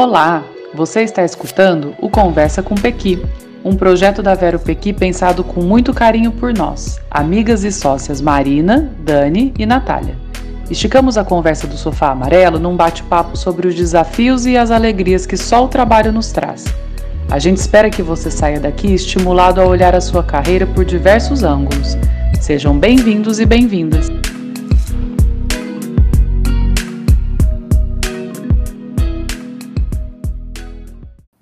Olá, 0.00 0.44
você 0.72 1.00
está 1.00 1.24
escutando 1.24 1.92
o 2.00 2.08
Conversa 2.08 2.62
com 2.62 2.76
Pequi, 2.76 3.20
um 3.64 3.74
projeto 3.74 4.22
da 4.22 4.32
Vero 4.32 4.60
Pequi 4.60 4.92
pensado 4.92 5.42
com 5.42 5.60
muito 5.60 5.92
carinho 5.92 6.30
por 6.30 6.54
nós, 6.54 7.00
amigas 7.10 7.64
e 7.64 7.72
sócias 7.72 8.20
Marina, 8.20 8.92
Dani 9.00 9.52
e 9.58 9.66
Natália. 9.66 10.14
Esticamos 10.70 11.18
a 11.18 11.24
conversa 11.24 11.66
do 11.66 11.76
sofá 11.76 12.12
amarelo 12.12 12.60
num 12.60 12.76
bate-papo 12.76 13.36
sobre 13.36 13.66
os 13.66 13.74
desafios 13.74 14.46
e 14.46 14.56
as 14.56 14.70
alegrias 14.70 15.26
que 15.26 15.36
só 15.36 15.64
o 15.64 15.68
trabalho 15.68 16.12
nos 16.12 16.30
traz. 16.30 16.64
A 17.28 17.40
gente 17.40 17.56
espera 17.56 17.90
que 17.90 18.00
você 18.00 18.30
saia 18.30 18.60
daqui 18.60 18.94
estimulado 18.94 19.60
a 19.60 19.66
olhar 19.66 19.96
a 19.96 20.00
sua 20.00 20.22
carreira 20.22 20.64
por 20.64 20.84
diversos 20.84 21.42
ângulos. 21.42 21.98
Sejam 22.40 22.78
bem-vindos 22.78 23.40
e 23.40 23.44
bem-vindas. 23.44 24.06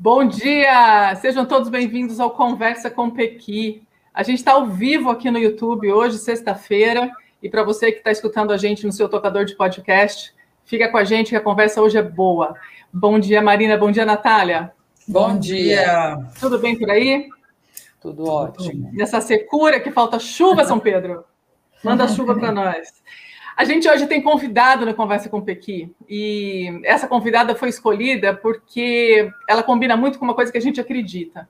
Bom 0.09 0.25
dia! 0.25 1.17
Sejam 1.17 1.45
todos 1.45 1.69
bem-vindos 1.69 2.21
ao 2.21 2.31
Conversa 2.31 2.89
com 2.89 3.11
Pequi. 3.11 3.83
A 4.15 4.23
gente 4.23 4.39
está 4.39 4.53
ao 4.53 4.69
vivo 4.69 5.11
aqui 5.11 5.33
no 5.33 5.37
YouTube 5.37 5.91
hoje, 5.91 6.17
sexta-feira, 6.19 7.11
e 7.43 7.51
para 7.51 7.65
você 7.65 7.91
que 7.91 7.99
está 7.99 8.13
escutando 8.13 8.53
a 8.53 8.57
gente 8.57 8.87
no 8.87 8.93
seu 8.93 9.09
tocador 9.09 9.45
de 9.45 9.57
podcast, 9.57 10.33
fica 10.65 10.89
com 10.89 10.97
a 10.97 11.03
gente 11.03 11.31
que 11.31 11.35
a 11.37 11.41
conversa 11.41 11.83
hoje 11.83 11.99
é 11.99 12.03
boa. 12.03 12.55
Bom 12.93 13.19
dia, 13.19 13.43
Marina. 13.43 13.77
Bom 13.77 13.91
dia, 13.91 14.05
Natália. 14.05 14.73
Bom 15.09 15.37
dia. 15.37 16.17
Tudo 16.39 16.61
bem 16.61 16.79
por 16.79 16.89
aí? 16.89 17.29
Tudo 18.01 18.27
ótimo. 18.27 18.89
Nessa 18.93 19.21
secura 19.21 19.81
que 19.81 19.91
falta 19.91 20.21
chuva, 20.21 20.65
São 20.65 20.79
Pedro. 20.79 21.25
Manda 21.83 22.07
chuva 22.07 22.33
para 22.33 22.53
nós. 22.55 22.93
A 23.57 23.65
gente 23.65 23.89
hoje 23.89 24.07
tem 24.07 24.21
convidado 24.21 24.85
na 24.85 24.93
Conversa 24.93 25.31
com 25.31 25.41
Pequi, 25.41 25.91
e 26.07 26.79
essa 26.85 27.09
convidada 27.09 27.55
foi 27.55 27.71
escolhida 27.71 28.35
porque 28.35 29.31
ela 29.49 29.63
combina 29.63 29.97
muito 29.97 30.19
com 30.19 30.27
uma 30.27 30.35
coisa 30.35 30.53
que 30.53 30.59
a 30.59 30.61
gente 30.61 30.79
acredita. 30.79 31.49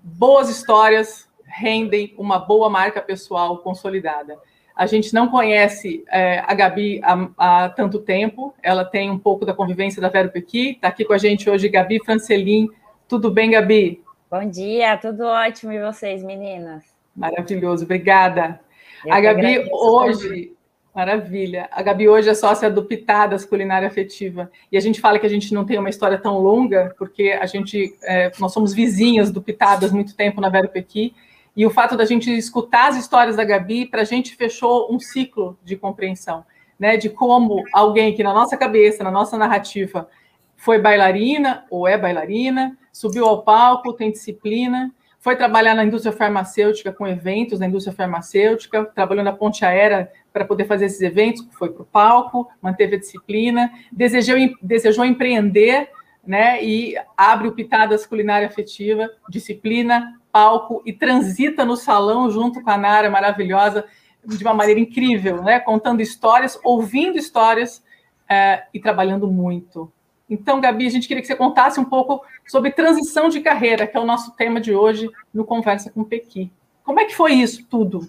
Boas 0.00 0.48
histórias 0.48 1.28
rendem 1.44 2.14
uma 2.16 2.38
boa 2.38 2.70
marca 2.70 3.02
pessoal 3.02 3.58
consolidada. 3.58 4.38
A 4.76 4.86
gente 4.86 5.12
não 5.12 5.26
conhece 5.26 6.04
é, 6.08 6.38
a 6.46 6.54
Gabi 6.54 7.00
há, 7.02 7.28
há, 7.36 7.68
tanto 7.70 7.98
tempo, 7.98 8.54
ela 8.62 8.84
tem 8.84 9.10
um 9.10 9.18
pouco 9.18 9.44
da 9.44 9.52
convivência 9.52 10.00
da 10.00 10.08
Vero 10.08 10.30
Pequi, 10.30 10.70
está 10.70 10.86
aqui 10.86 11.04
com 11.04 11.12
a 11.12 11.18
gente 11.18 11.50
hoje 11.50 11.68
Gabi 11.68 11.98
Francelin. 12.04 12.68
Tudo 13.08 13.28
bem, 13.28 13.50
Gabi? 13.50 14.00
Bom 14.30 14.48
dia, 14.48 14.96
tudo 14.96 15.24
ótimo 15.24 15.72
e 15.72 15.82
vocês, 15.82 16.22
meninas? 16.22 16.84
Maravilhoso, 17.14 17.84
obrigada. 17.84 18.60
Eu 19.04 19.12
a 19.12 19.20
Gabi 19.20 19.68
hoje 19.72 20.54
Maravilha. 21.00 21.66
A 21.72 21.80
Gabi 21.80 22.10
hoje 22.10 22.28
é 22.28 22.34
sócia 22.34 22.70
do 22.70 22.84
Pitadas 22.84 23.46
Culinária 23.46 23.88
Afetiva. 23.88 24.50
E 24.70 24.76
a 24.76 24.80
gente 24.80 25.00
fala 25.00 25.18
que 25.18 25.24
a 25.24 25.30
gente 25.30 25.54
não 25.54 25.64
tem 25.64 25.78
uma 25.78 25.88
história 25.88 26.18
tão 26.18 26.36
longa, 26.36 26.94
porque 26.98 27.38
a 27.40 27.46
gente, 27.46 27.96
é, 28.02 28.30
nós 28.38 28.52
somos 28.52 28.74
vizinhas 28.74 29.30
do 29.30 29.40
Pitadas 29.40 29.92
muito 29.92 30.14
tempo 30.14 30.42
na 30.42 30.50
Vero 30.50 30.68
Pequi. 30.68 31.14
E 31.56 31.64
o 31.64 31.70
fato 31.70 31.96
da 31.96 32.04
gente 32.04 32.30
escutar 32.30 32.90
as 32.90 32.98
histórias 32.98 33.36
da 33.36 33.44
Gabi, 33.44 33.86
para 33.86 34.02
a 34.02 34.04
gente 34.04 34.36
fechou 34.36 34.94
um 34.94 35.00
ciclo 35.00 35.58
de 35.64 35.74
compreensão, 35.74 36.44
né? 36.78 36.98
De 36.98 37.08
como 37.08 37.64
alguém 37.72 38.14
que 38.14 38.22
na 38.22 38.34
nossa 38.34 38.54
cabeça, 38.54 39.02
na 39.02 39.10
nossa 39.10 39.38
narrativa, 39.38 40.06
foi 40.54 40.78
bailarina 40.78 41.64
ou 41.70 41.88
é 41.88 41.96
bailarina, 41.96 42.76
subiu 42.92 43.24
ao 43.24 43.42
palco, 43.42 43.94
tem 43.94 44.12
disciplina, 44.12 44.92
foi 45.20 45.36
trabalhar 45.36 45.74
na 45.74 45.84
indústria 45.84 46.12
farmacêutica, 46.12 46.90
com 46.90 47.06
eventos 47.06 47.60
na 47.60 47.66
indústria 47.66 47.94
farmacêutica, 47.94 48.86
trabalhou 48.86 49.22
na 49.22 49.32
ponte 49.32 49.64
aérea 49.64 50.10
para 50.32 50.46
poder 50.46 50.64
fazer 50.64 50.86
esses 50.86 51.02
eventos, 51.02 51.46
foi 51.52 51.70
para 51.70 51.82
o 51.82 51.84
palco, 51.84 52.48
manteve 52.60 52.96
a 52.96 52.98
disciplina, 52.98 53.70
desejou, 53.92 54.36
desejou 54.62 55.04
empreender, 55.04 55.90
né, 56.26 56.62
e 56.64 56.94
abre 57.16 57.48
o 57.48 57.52
Pitadas 57.52 58.06
Culinária 58.06 58.48
Afetiva, 58.48 59.10
disciplina, 59.28 60.18
palco, 60.32 60.82
e 60.86 60.92
transita 60.92 61.64
no 61.64 61.76
salão 61.76 62.30
junto 62.30 62.62
com 62.62 62.70
a 62.70 62.78
Nara 62.78 63.10
maravilhosa, 63.10 63.84
de 64.24 64.42
uma 64.42 64.54
maneira 64.54 64.80
incrível, 64.80 65.42
né, 65.42 65.60
contando 65.60 66.00
histórias, 66.00 66.58
ouvindo 66.64 67.18
histórias 67.18 67.82
é, 68.28 68.64
e 68.72 68.80
trabalhando 68.80 69.26
muito. 69.30 69.92
Então, 70.30 70.60
Gabi, 70.60 70.86
a 70.86 70.90
gente 70.90 71.08
queria 71.08 71.20
que 71.20 71.26
você 71.26 71.34
contasse 71.34 71.80
um 71.80 71.84
pouco 71.84 72.24
sobre 72.46 72.70
transição 72.70 73.28
de 73.28 73.40
carreira, 73.40 73.84
que 73.84 73.96
é 73.96 74.00
o 74.00 74.06
nosso 74.06 74.30
tema 74.36 74.60
de 74.60 74.72
hoje 74.72 75.10
no 75.34 75.44
Conversa 75.44 75.90
com 75.90 76.04
Pequi. 76.04 76.50
Como 76.84 77.00
é 77.00 77.04
que 77.04 77.16
foi 77.16 77.32
isso 77.32 77.66
tudo? 77.66 78.08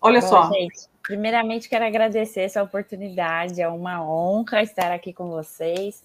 Olha 0.00 0.20
Bom, 0.20 0.26
só. 0.26 0.52
Gente, 0.52 0.88
primeiramente 1.02 1.68
quero 1.68 1.84
agradecer 1.84 2.40
essa 2.40 2.60
oportunidade, 2.62 3.62
é 3.62 3.68
uma 3.68 4.02
honra 4.02 4.62
estar 4.62 4.90
aqui 4.90 5.12
com 5.12 5.28
vocês, 5.28 6.02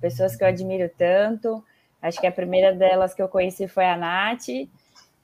pessoas 0.00 0.34
que 0.34 0.42
eu 0.42 0.48
admiro 0.48 0.90
tanto. 0.98 1.62
Acho 2.02 2.20
que 2.20 2.26
a 2.26 2.32
primeira 2.32 2.72
delas 2.74 3.14
que 3.14 3.22
eu 3.22 3.28
conheci 3.28 3.68
foi 3.68 3.86
a 3.86 3.96
Nath, 3.96 4.48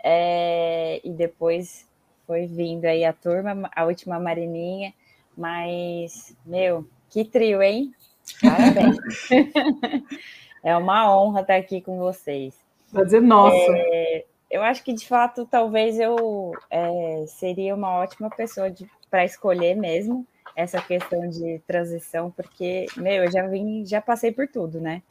é, 0.03 1.00
e 1.05 1.11
depois 1.11 1.87
foi 2.27 2.47
vindo 2.47 2.84
aí 2.84 3.05
a 3.05 3.12
turma, 3.12 3.69
a 3.75 3.84
última 3.84 4.21
Marininha. 4.21 4.94
Mas, 5.37 6.34
meu, 6.47 6.87
que 7.11 7.25
trio, 7.25 7.61
hein? 7.61 7.93
Parabéns. 8.34 8.96
é 10.62 10.76
uma 10.76 11.16
honra 11.16 11.41
estar 11.41 11.56
aqui 11.56 11.80
com 11.80 11.98
vocês. 11.98 12.54
Prazer 12.92 13.22
nosso. 13.22 13.72
É, 13.72 14.24
eu 14.50 14.62
acho 14.62 14.82
que, 14.82 14.92
de 14.92 15.06
fato, 15.06 15.46
talvez 15.46 15.98
eu 15.98 16.52
é, 16.70 17.24
seria 17.28 17.74
uma 17.74 17.94
ótima 17.96 18.28
pessoa 18.28 18.72
para 19.10 19.24
escolher 19.24 19.76
mesmo 19.76 20.26
essa 20.56 20.80
questão 20.80 21.28
de 21.28 21.60
transição, 21.66 22.30
porque, 22.30 22.86
meu, 22.96 23.24
eu 23.24 23.30
já 23.30 23.46
vim, 23.46 23.86
já 23.86 24.00
passei 24.00 24.32
por 24.32 24.48
tudo, 24.48 24.80
né? 24.80 25.02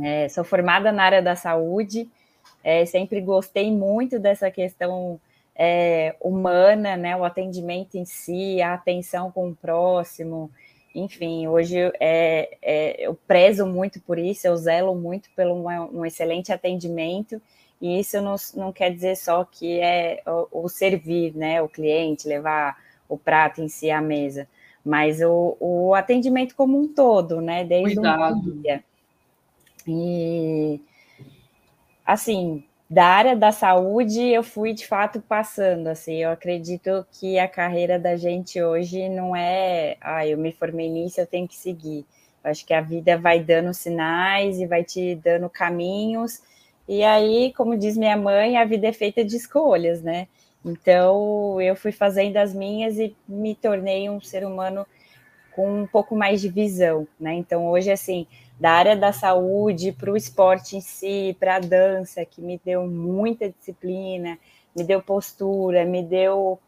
É, 0.00 0.28
sou 0.28 0.44
formada 0.44 0.92
na 0.92 1.02
área 1.04 1.22
da 1.22 1.34
saúde, 1.34 2.08
é, 2.62 2.84
sempre 2.86 3.20
gostei 3.20 3.72
muito 3.72 4.18
dessa 4.18 4.50
questão 4.50 5.20
é, 5.54 6.14
humana, 6.20 6.96
né? 6.96 7.16
O 7.16 7.24
atendimento 7.24 7.96
em 7.96 8.04
si, 8.04 8.60
a 8.60 8.74
atenção 8.74 9.30
com 9.32 9.48
o 9.48 9.56
próximo, 9.56 10.50
enfim, 10.96 11.46
hoje 11.46 11.76
é, 12.00 12.56
é, 12.62 13.06
eu 13.06 13.14
prezo 13.14 13.66
muito 13.66 14.00
por 14.00 14.18
isso, 14.18 14.46
eu 14.46 14.56
zelo 14.56 14.94
muito 14.94 15.28
pelo 15.36 15.54
um, 15.54 15.98
um 15.98 16.06
excelente 16.06 16.50
atendimento, 16.50 17.40
e 17.80 18.00
isso 18.00 18.20
não, 18.22 18.36
não, 18.54 18.72
quer 18.72 18.90
dizer 18.90 19.14
só 19.16 19.44
que 19.44 19.78
é 19.78 20.22
o, 20.26 20.64
o, 20.64 20.68
servir, 20.68 21.34
né, 21.36 21.60
o 21.60 21.68
cliente, 21.68 22.26
levar 22.26 22.78
o 23.06 23.18
prato 23.18 23.60
em 23.60 23.68
si 23.68 23.90
à 23.90 24.00
mesa, 24.00 24.48
mas 24.82 25.20
o, 25.20 25.56
o 25.60 25.94
atendimento 25.94 26.56
como 26.56 26.80
um 26.80 26.88
todo, 26.88 27.42
né, 27.42 27.62
desde 27.62 27.96
Cuidado. 27.96 28.36
um 28.36 28.62
dia. 28.62 28.82
E, 29.86 30.80
assim, 32.06 32.64
da 32.88 33.04
área 33.04 33.36
da 33.36 33.50
saúde, 33.50 34.20
eu 34.20 34.42
fui 34.42 34.72
de 34.72 34.86
fato 34.86 35.20
passando. 35.20 35.88
Assim, 35.88 36.16
eu 36.22 36.30
acredito 36.30 37.06
que 37.12 37.38
a 37.38 37.48
carreira 37.48 37.98
da 37.98 38.16
gente 38.16 38.62
hoje 38.62 39.08
não 39.08 39.34
é, 39.34 39.96
ah, 40.00 40.26
eu 40.26 40.38
me 40.38 40.52
formei 40.52 40.88
nisso, 40.88 41.20
eu 41.20 41.26
tenho 41.26 41.48
que 41.48 41.56
seguir. 41.56 42.06
Eu 42.44 42.50
acho 42.50 42.64
que 42.64 42.72
a 42.72 42.80
vida 42.80 43.18
vai 43.18 43.40
dando 43.40 43.74
sinais 43.74 44.60
e 44.60 44.66
vai 44.66 44.84
te 44.84 45.16
dando 45.16 45.50
caminhos. 45.50 46.40
E 46.88 47.02
aí, 47.02 47.52
como 47.56 47.76
diz 47.76 47.96
minha 47.96 48.16
mãe, 48.16 48.56
a 48.56 48.64
vida 48.64 48.86
é 48.86 48.92
feita 48.92 49.24
de 49.24 49.36
escolhas, 49.36 50.00
né? 50.02 50.28
Então, 50.64 51.60
eu 51.60 51.74
fui 51.76 51.92
fazendo 51.92 52.36
as 52.36 52.54
minhas 52.54 52.98
e 52.98 53.16
me 53.28 53.54
tornei 53.54 54.08
um 54.08 54.20
ser 54.20 54.44
humano 54.44 54.86
com 55.52 55.82
um 55.82 55.86
pouco 55.86 56.14
mais 56.14 56.40
de 56.40 56.48
visão, 56.48 57.08
né? 57.18 57.34
Então, 57.34 57.66
hoje, 57.66 57.90
assim, 57.90 58.26
da 58.58 58.70
área 58.70 58.96
da 58.96 59.12
saúde 59.12 59.92
para 59.92 60.10
o 60.10 60.16
esporte 60.16 60.76
em 60.76 60.80
si, 60.80 61.36
para 61.38 61.56
a 61.56 61.60
dança, 61.60 62.24
que 62.24 62.40
me 62.40 62.60
deu 62.64 62.86
muita 62.86 63.50
disciplina, 63.50 64.38
me 64.74 64.82
deu 64.82 65.02
postura, 65.02 65.84
me 65.84 66.02
deu 66.02 66.58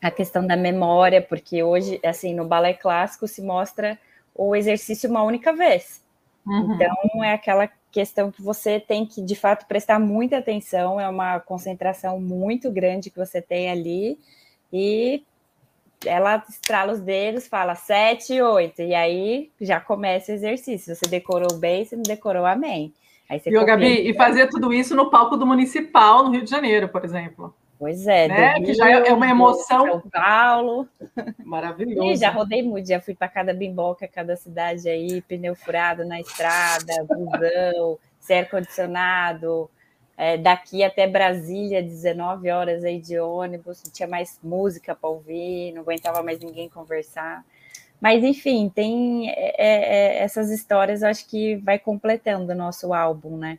a 0.00 0.10
questão 0.10 0.46
da 0.46 0.56
memória, 0.56 1.20
porque 1.20 1.62
hoje, 1.62 2.00
assim, 2.04 2.34
no 2.34 2.44
balé 2.44 2.74
clássico 2.74 3.26
se 3.26 3.42
mostra 3.42 3.98
o 4.34 4.54
exercício 4.54 5.10
uma 5.10 5.22
única 5.22 5.52
vez. 5.52 6.02
Uhum. 6.46 6.74
Então, 6.74 7.24
é 7.24 7.32
aquela 7.32 7.68
questão 7.90 8.30
que 8.30 8.42
você 8.42 8.78
tem 8.78 9.06
que, 9.06 9.22
de 9.22 9.34
fato, 9.34 9.66
prestar 9.66 9.98
muita 9.98 10.38
atenção, 10.38 11.00
é 11.00 11.08
uma 11.08 11.40
concentração 11.40 12.20
muito 12.20 12.70
grande 12.70 13.10
que 13.10 13.18
você 13.18 13.40
tem 13.40 13.70
ali, 13.70 14.18
e 14.72 15.24
ela 16.04 16.42
estrala 16.48 16.92
os 16.92 17.00
dedos, 17.00 17.46
fala 17.46 17.74
sete, 17.74 18.40
oito, 18.40 18.82
e 18.82 18.94
aí 18.94 19.50
já 19.60 19.80
começa 19.80 20.32
o 20.32 20.34
exercício. 20.34 20.94
Você 20.94 21.06
decorou 21.06 21.54
bem, 21.54 21.84
você 21.84 21.96
não 21.96 22.02
decorou, 22.02 22.44
amém. 22.44 22.92
Aí 23.28 23.40
você 23.40 23.50
Viu, 23.50 23.64
Gabi? 23.64 24.08
E 24.08 24.14
fazer 24.14 24.48
tudo 24.48 24.72
isso 24.72 24.94
no 24.94 25.10
palco 25.10 25.36
do 25.36 25.46
Municipal, 25.46 26.24
no 26.24 26.30
Rio 26.30 26.44
de 26.44 26.50
Janeiro, 26.50 26.88
por 26.88 27.04
exemplo. 27.04 27.54
Pois 27.78 28.06
é, 28.06 28.28
né? 28.28 28.54
Rio, 28.54 28.66
que 28.66 28.74
já 28.74 28.90
é 28.90 29.12
uma 29.12 29.28
emoção. 29.28 29.86
São 29.86 30.02
Paulo. 30.10 30.88
Maravilhoso. 31.44 32.10
E 32.10 32.16
já 32.16 32.30
rodei 32.30 32.62
muito, 32.62 32.88
já 32.88 33.00
fui 33.00 33.14
para 33.14 33.28
cada 33.28 33.52
bimboca, 33.52 34.08
cada 34.08 34.36
cidade 34.36 34.88
aí, 34.88 35.20
pneu 35.22 35.54
furado 35.54 36.04
na 36.04 36.20
estrada, 36.20 36.92
busão, 37.08 37.98
ar-condicionado, 38.30 39.70
é, 40.16 40.38
daqui 40.38 40.82
até 40.82 41.06
Brasília, 41.06 41.82
19 41.82 42.50
horas 42.50 42.84
aí 42.84 42.98
de 42.98 43.18
ônibus, 43.18 43.82
não 43.84 43.92
tinha 43.92 44.08
mais 44.08 44.38
música 44.42 44.94
para 44.94 45.10
ouvir, 45.10 45.72
não 45.72 45.82
aguentava 45.82 46.22
mais 46.22 46.40
ninguém 46.40 46.68
conversar. 46.68 47.44
Mas, 48.00 48.24
enfim, 48.24 48.70
tem 48.74 49.30
é, 49.30 49.54
é, 49.58 50.18
essas 50.22 50.50
histórias, 50.50 51.02
eu 51.02 51.08
acho 51.08 51.26
que 51.28 51.56
vai 51.56 51.78
completando 51.78 52.52
o 52.52 52.56
nosso 52.56 52.94
álbum, 52.94 53.36
né? 53.36 53.58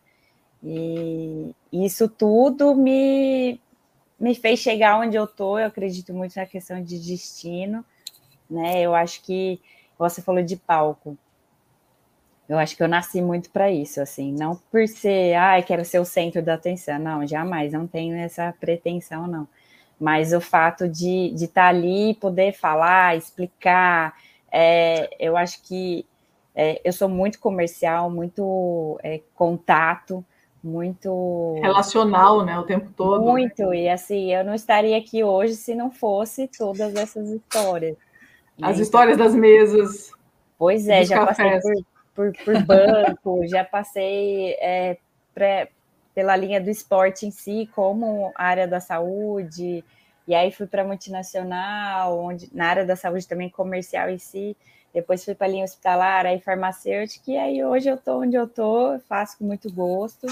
E 0.64 1.54
isso 1.72 2.10
tudo 2.10 2.76
me, 2.76 3.60
me 4.20 4.34
fez 4.36 4.60
chegar 4.60 5.00
onde 5.00 5.16
eu 5.16 5.28
tô. 5.28 5.60
Eu 5.60 5.68
acredito 5.68 6.14
muito 6.14 6.36
na 6.36 6.46
questão 6.46 6.84
de 6.84 7.00
destino, 7.00 7.86
né? 8.50 8.82
Eu 8.82 8.96
acho 8.96 9.22
que 9.24 9.60
você 9.98 10.22
falou 10.22 10.44
de 10.44 10.56
palco. 10.56 11.18
Eu 12.48 12.58
acho 12.58 12.78
que 12.78 12.84
eu 12.84 12.88
nasci 12.88 13.22
muito 13.22 13.50
para 13.50 13.70
isso, 13.70 14.00
assim, 14.00 14.32
não 14.32 14.56
por 14.72 14.88
ser, 14.88 15.36
ai, 15.36 15.60
ah, 15.60 15.64
quero 15.64 15.84
ser 15.84 16.00
o 16.00 16.06
centro 16.06 16.42
da 16.42 16.54
atenção, 16.54 16.98
não, 16.98 17.28
jamais, 17.28 17.74
não 17.74 17.86
tenho 17.86 18.16
essa 18.16 18.54
pretensão, 18.58 19.28
não. 19.28 19.48
Mas 20.00 20.32
o 20.32 20.40
fato 20.40 20.88
de 20.88 21.34
estar 21.36 21.64
tá 21.64 21.68
ali, 21.68 22.14
poder 22.16 22.54
falar, 22.54 23.18
explicar, 23.18 24.16
é, 24.52 25.10
eu 25.20 25.36
acho 25.36 25.62
que 25.64 26.06
é, 26.56 26.82
eu 26.84 26.94
sou 26.94 27.10
muito 27.10 27.40
comercial, 27.40 28.10
muito 28.10 29.00
é, 29.04 29.22
contato, 29.36 30.24
muito 30.64 31.60
relacional, 31.62 32.44
né, 32.46 32.58
o 32.58 32.64
tempo 32.64 32.92
todo. 32.96 33.24
Muito 33.24 33.74
e 33.74 33.90
assim, 33.90 34.34
eu 34.34 34.44
não 34.44 34.54
estaria 34.54 34.98
aqui 34.98 35.24
hoje 35.24 35.56
se 35.56 35.76
não 35.76 35.92
fosse 35.92 36.48
todas 36.48 36.96
essas 36.96 37.30
histórias. 37.30 37.98
Né? 38.58 38.68
As 38.68 38.80
histórias 38.80 39.18
das 39.18 39.36
mesas. 39.36 40.12
Pois 40.58 40.88
é, 40.88 41.04
já 41.06 41.26
cafés. 41.26 41.62
passei 41.62 41.76
por, 41.76 41.97
por, 42.18 42.34
por 42.34 42.64
banco, 42.64 43.46
já 43.48 43.64
passei 43.64 44.56
é, 44.60 44.98
pré, 45.36 45.70
pela 46.16 46.36
linha 46.36 46.60
do 46.60 46.72
esporte 46.72 47.28
em 47.28 47.32
si, 47.32 47.70
como 47.76 48.34
área 48.36 48.68
da 48.68 48.80
saúde, 48.80 49.84
e 50.28 50.34
aí 50.34 50.52
fui 50.52 50.66
para 50.66 50.84
multinacional, 50.84 52.18
onde 52.18 52.50
na 52.52 52.68
área 52.68 52.84
da 52.84 52.96
saúde 52.96 53.28
também 53.28 53.52
comercial 53.52 54.10
em 54.10 54.18
si. 54.18 54.58
Depois 54.92 55.24
fui 55.24 55.36
para 55.36 55.46
a 55.46 55.50
linha 55.50 55.64
hospitalar, 55.64 56.26
aí 56.26 56.42
farmacêutica, 56.42 57.32
e 57.32 57.38
aí 57.38 57.64
hoje 57.64 57.88
eu 57.88 57.96
estou 57.96 58.24
onde 58.24 58.36
eu 58.36 58.46
estou, 58.46 59.00
faço 59.02 59.38
com 59.38 59.46
muito 59.46 59.72
gosto. 59.72 60.26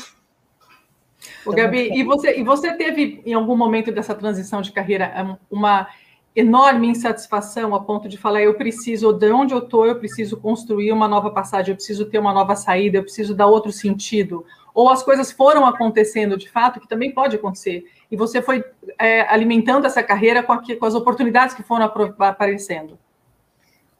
O 1.46 1.54
Gabi, 1.54 1.92
e 1.94 2.04
você, 2.04 2.40
e 2.40 2.44
você 2.44 2.74
teve 2.74 3.22
em 3.26 3.34
algum 3.34 3.56
momento 3.56 3.92
dessa 3.92 4.16
transição 4.16 4.62
de 4.62 4.72
carreira 4.72 5.40
uma 5.52 5.88
enorme 6.36 6.88
insatisfação 6.88 7.74
a 7.74 7.82
ponto 7.82 8.10
de 8.10 8.18
falar 8.18 8.42
eu 8.42 8.56
preciso 8.56 9.14
de 9.14 9.32
onde 9.32 9.54
eu 9.54 9.60
estou, 9.60 9.86
eu 9.88 9.98
preciso 9.98 10.36
construir 10.36 10.92
uma 10.92 11.08
nova 11.08 11.32
passagem, 11.32 11.72
eu 11.72 11.76
preciso 11.76 12.06
ter 12.06 12.20
uma 12.20 12.34
nova 12.34 12.56
saída, 12.56 12.98
eu 12.98 13.04
preciso 13.04 13.34
dar 13.34 13.48
outro 13.48 13.72
sentido. 13.72 14.46
Ou 14.74 14.90
as 14.90 15.02
coisas 15.02 15.32
foram 15.32 15.66
acontecendo 15.66 16.38
de 16.38 16.50
fato, 16.50 16.82
que 16.82 16.88
também 16.88 17.14
pode 17.14 17.38
acontecer, 17.38 17.86
e 18.12 18.18
você 18.18 18.42
foi 18.42 18.64
é, 19.00 19.22
alimentando 19.22 19.88
essa 19.88 20.04
carreira 20.04 20.44
com, 20.44 20.52
aqui, 20.52 20.76
com 20.76 20.86
as 20.86 20.94
oportunidades 20.94 21.56
que 21.56 21.64
foram 21.64 21.86
aparecendo. 22.20 23.00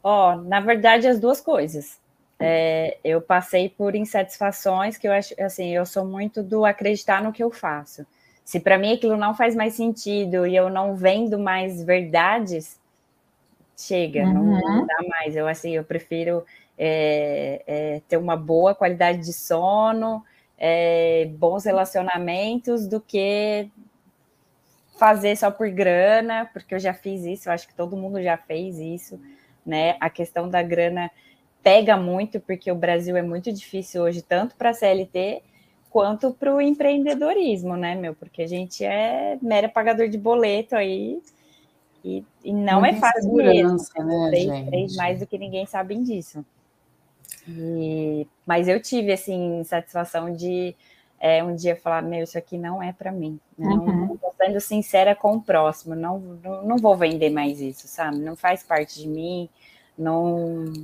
Ó, 0.02 0.34
oh, 0.34 0.36
na 0.42 0.60
verdade, 0.60 1.08
as 1.08 1.18
duas 1.18 1.40
coisas. 1.40 1.98
É, 2.38 2.98
eu 3.02 3.22
passei 3.22 3.70
por 3.70 3.94
insatisfações 3.94 4.98
que 4.98 5.08
eu 5.08 5.12
acho, 5.12 5.34
assim, 5.40 5.74
eu 5.74 5.86
sou 5.86 6.04
muito 6.04 6.42
do 6.42 6.66
acreditar 6.66 7.22
no 7.22 7.32
que 7.32 7.42
eu 7.42 7.50
faço. 7.50 8.06
Se 8.46 8.58
para 8.60 8.78
mim 8.78 8.94
aquilo 8.94 9.18
não 9.18 9.34
faz 9.34 9.54
mais 9.54 9.74
sentido 9.74 10.46
e 10.46 10.54
eu 10.54 10.70
não 10.70 10.94
vendo 10.94 11.38
mais 11.38 11.82
verdades, 11.82 12.80
chega, 13.76 14.22
uhum. 14.22 14.32
não, 14.32 14.60
não, 14.60 14.86
dá 14.86 14.96
mais. 15.08 15.34
Eu 15.34 15.48
assim, 15.48 15.72
eu 15.72 15.84
prefiro 15.84 16.46
é, 16.78 17.62
é, 17.66 18.02
ter 18.08 18.16
uma 18.16 18.36
boa 18.36 18.74
qualidade 18.74 19.18
de 19.18 19.32
sono, 19.32 20.24
é, 20.56 21.28
bons 21.36 21.64
relacionamentos, 21.64 22.86
do 22.86 23.00
que 23.00 23.68
fazer 24.96 25.36
só 25.36 25.50
por 25.50 25.68
grana, 25.68 26.48
porque 26.52 26.74
eu 26.74 26.78
já 26.78 26.94
fiz 26.94 27.24
isso, 27.24 27.48
eu 27.48 27.52
acho 27.52 27.66
que 27.66 27.74
todo 27.74 27.96
mundo 27.96 28.22
já 28.22 28.38
fez 28.38 28.78
isso 28.78 29.20
né? 29.66 29.96
A 30.00 30.08
questão 30.08 30.48
da 30.48 30.62
grana 30.62 31.10
pega 31.62 31.96
muito, 31.96 32.38
porque 32.38 32.70
o 32.70 32.76
Brasil 32.76 33.16
é 33.16 33.22
muito 33.22 33.52
difícil 33.52 34.02
hoje, 34.02 34.22
tanto 34.22 34.54
para 34.54 34.70
a 34.70 34.74
CLT 34.74 35.42
quanto 35.96 36.30
para 36.34 36.54
o 36.54 36.60
empreendedorismo, 36.60 37.74
né, 37.74 37.94
meu? 37.94 38.14
Porque 38.14 38.42
a 38.42 38.46
gente 38.46 38.84
é 38.84 39.38
mero 39.40 39.70
pagador 39.70 40.10
de 40.10 40.18
boleto 40.18 40.76
aí 40.76 41.22
e, 42.04 42.22
e 42.44 42.52
não 42.52 42.84
é 42.84 42.92
fácil 42.92 43.32
mesmo. 43.32 43.78
Né, 44.04 44.28
três, 44.28 44.66
três 44.66 44.96
mais 44.96 45.20
do 45.20 45.26
que 45.26 45.38
ninguém 45.38 45.64
sabem 45.64 46.02
disso. 46.02 46.44
E, 47.48 48.26
mas 48.44 48.68
eu 48.68 48.78
tive, 48.78 49.10
assim, 49.10 49.64
satisfação 49.64 50.30
de 50.30 50.76
é, 51.18 51.42
um 51.42 51.54
dia 51.54 51.74
falar, 51.74 52.02
meu, 52.02 52.24
isso 52.24 52.36
aqui 52.36 52.58
não 52.58 52.82
é 52.82 52.92
para 52.92 53.10
mim. 53.10 53.40
Não, 53.56 53.78
uhum. 53.78 54.06
não 54.08 54.16
tô 54.18 54.30
sendo 54.36 54.60
sincera 54.60 55.16
com 55.16 55.36
o 55.36 55.40
próximo, 55.40 55.94
não, 55.94 56.18
não, 56.18 56.62
não, 56.62 56.76
vou 56.76 56.94
vender 56.94 57.30
mais 57.30 57.58
isso, 57.58 57.88
sabe? 57.88 58.18
Não 58.18 58.36
faz 58.36 58.62
parte 58.62 59.00
de 59.00 59.08
mim, 59.08 59.48
não. 59.96 60.74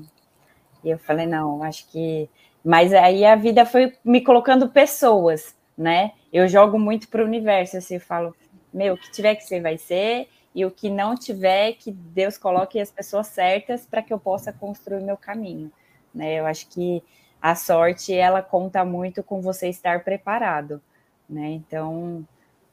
E 0.82 0.88
eu 0.88 0.98
falei, 0.98 1.26
não, 1.26 1.62
acho 1.62 1.86
que. 1.90 2.30
Mas 2.64 2.92
aí 2.92 3.24
a 3.24 3.34
vida 3.34 3.66
foi 3.66 3.92
me 4.04 4.20
colocando 4.20 4.68
pessoas, 4.68 5.54
né? 5.76 6.12
Eu 6.32 6.46
jogo 6.46 6.78
muito 6.78 7.08
para 7.08 7.22
o 7.22 7.26
universo, 7.26 7.76
assim, 7.76 7.94
eu 7.94 8.00
falo, 8.00 8.34
meu, 8.72 8.94
o 8.94 8.96
que 8.96 9.10
tiver 9.10 9.34
que 9.34 9.44
ser, 9.44 9.60
vai 9.60 9.76
ser, 9.76 10.28
e 10.54 10.64
o 10.64 10.70
que 10.70 10.88
não 10.88 11.14
tiver, 11.16 11.72
que 11.72 11.90
Deus 11.90 12.38
coloque 12.38 12.78
as 12.78 12.90
pessoas 12.90 13.26
certas 13.26 13.86
para 13.86 14.02
que 14.02 14.12
eu 14.12 14.18
possa 14.18 14.52
construir 14.52 15.02
meu 15.02 15.16
caminho, 15.16 15.72
né? 16.14 16.34
Eu 16.34 16.46
acho 16.46 16.68
que 16.68 17.02
a 17.40 17.54
sorte 17.54 18.14
ela 18.14 18.42
conta 18.42 18.84
muito 18.84 19.22
com 19.22 19.40
você 19.40 19.68
estar 19.68 20.04
preparado, 20.04 20.80
né? 21.28 21.48
Então, 21.50 22.24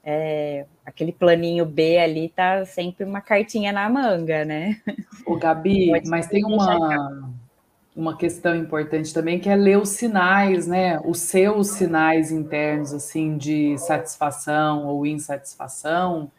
é, 0.04 0.66
aquele 0.86 1.12
planinho 1.12 1.66
B 1.66 1.98
ali 1.98 2.30
tá 2.30 2.66
sempre 2.66 3.04
uma 3.04 3.22
cartinha 3.22 3.72
na 3.72 3.90
manga, 3.90 4.46
né? 4.46 4.80
O 5.26 5.38
Gabi, 5.38 5.92
mas 6.08 6.28
tem 6.28 6.46
uma 6.46 7.32
uma 8.00 8.16
questão 8.16 8.56
importante 8.56 9.14
também 9.14 9.40
que 9.40 9.50
é 9.50 9.56
ler 9.58 9.78
os 9.78 9.90
sinais, 9.90 10.66
né? 10.66 11.02
Os 11.04 11.20
seus 11.20 11.72
sinais 11.72 12.32
internos 12.32 12.94
assim 12.94 13.38
de 13.38 13.78
satisfação 13.78 14.88
ou 14.88 15.06
insatisfação 15.06 16.32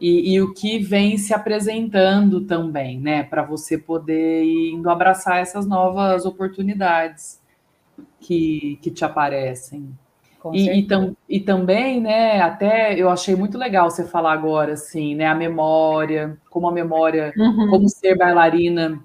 e, 0.00 0.34
e 0.34 0.42
o 0.42 0.52
que 0.52 0.80
vem 0.80 1.16
se 1.16 1.32
apresentando 1.32 2.40
também, 2.40 2.98
né? 2.98 3.22
Para 3.22 3.44
você 3.44 3.78
poder 3.78 4.42
ir 4.42 4.72
indo 4.72 4.90
abraçar 4.90 5.38
essas 5.38 5.68
novas 5.68 6.26
oportunidades 6.26 7.40
que, 8.18 8.76
que 8.82 8.90
te 8.90 9.04
aparecem. 9.04 9.88
E, 10.52 10.80
e, 10.80 10.82
tam, 10.86 11.16
e, 11.26 11.40
também, 11.40 12.02
né, 12.02 12.38
até 12.42 13.00
eu 13.00 13.08
achei 13.08 13.34
muito 13.34 13.56
legal 13.56 13.88
você 13.88 14.04
falar 14.04 14.34
agora, 14.34 14.74
assim, 14.74 15.14
né, 15.14 15.26
a 15.26 15.34
memória, 15.34 16.36
como 16.50 16.68
a 16.68 16.72
memória, 16.72 17.32
uhum. 17.34 17.70
como 17.70 17.88
ser 17.88 18.14
bailarina 18.14 19.02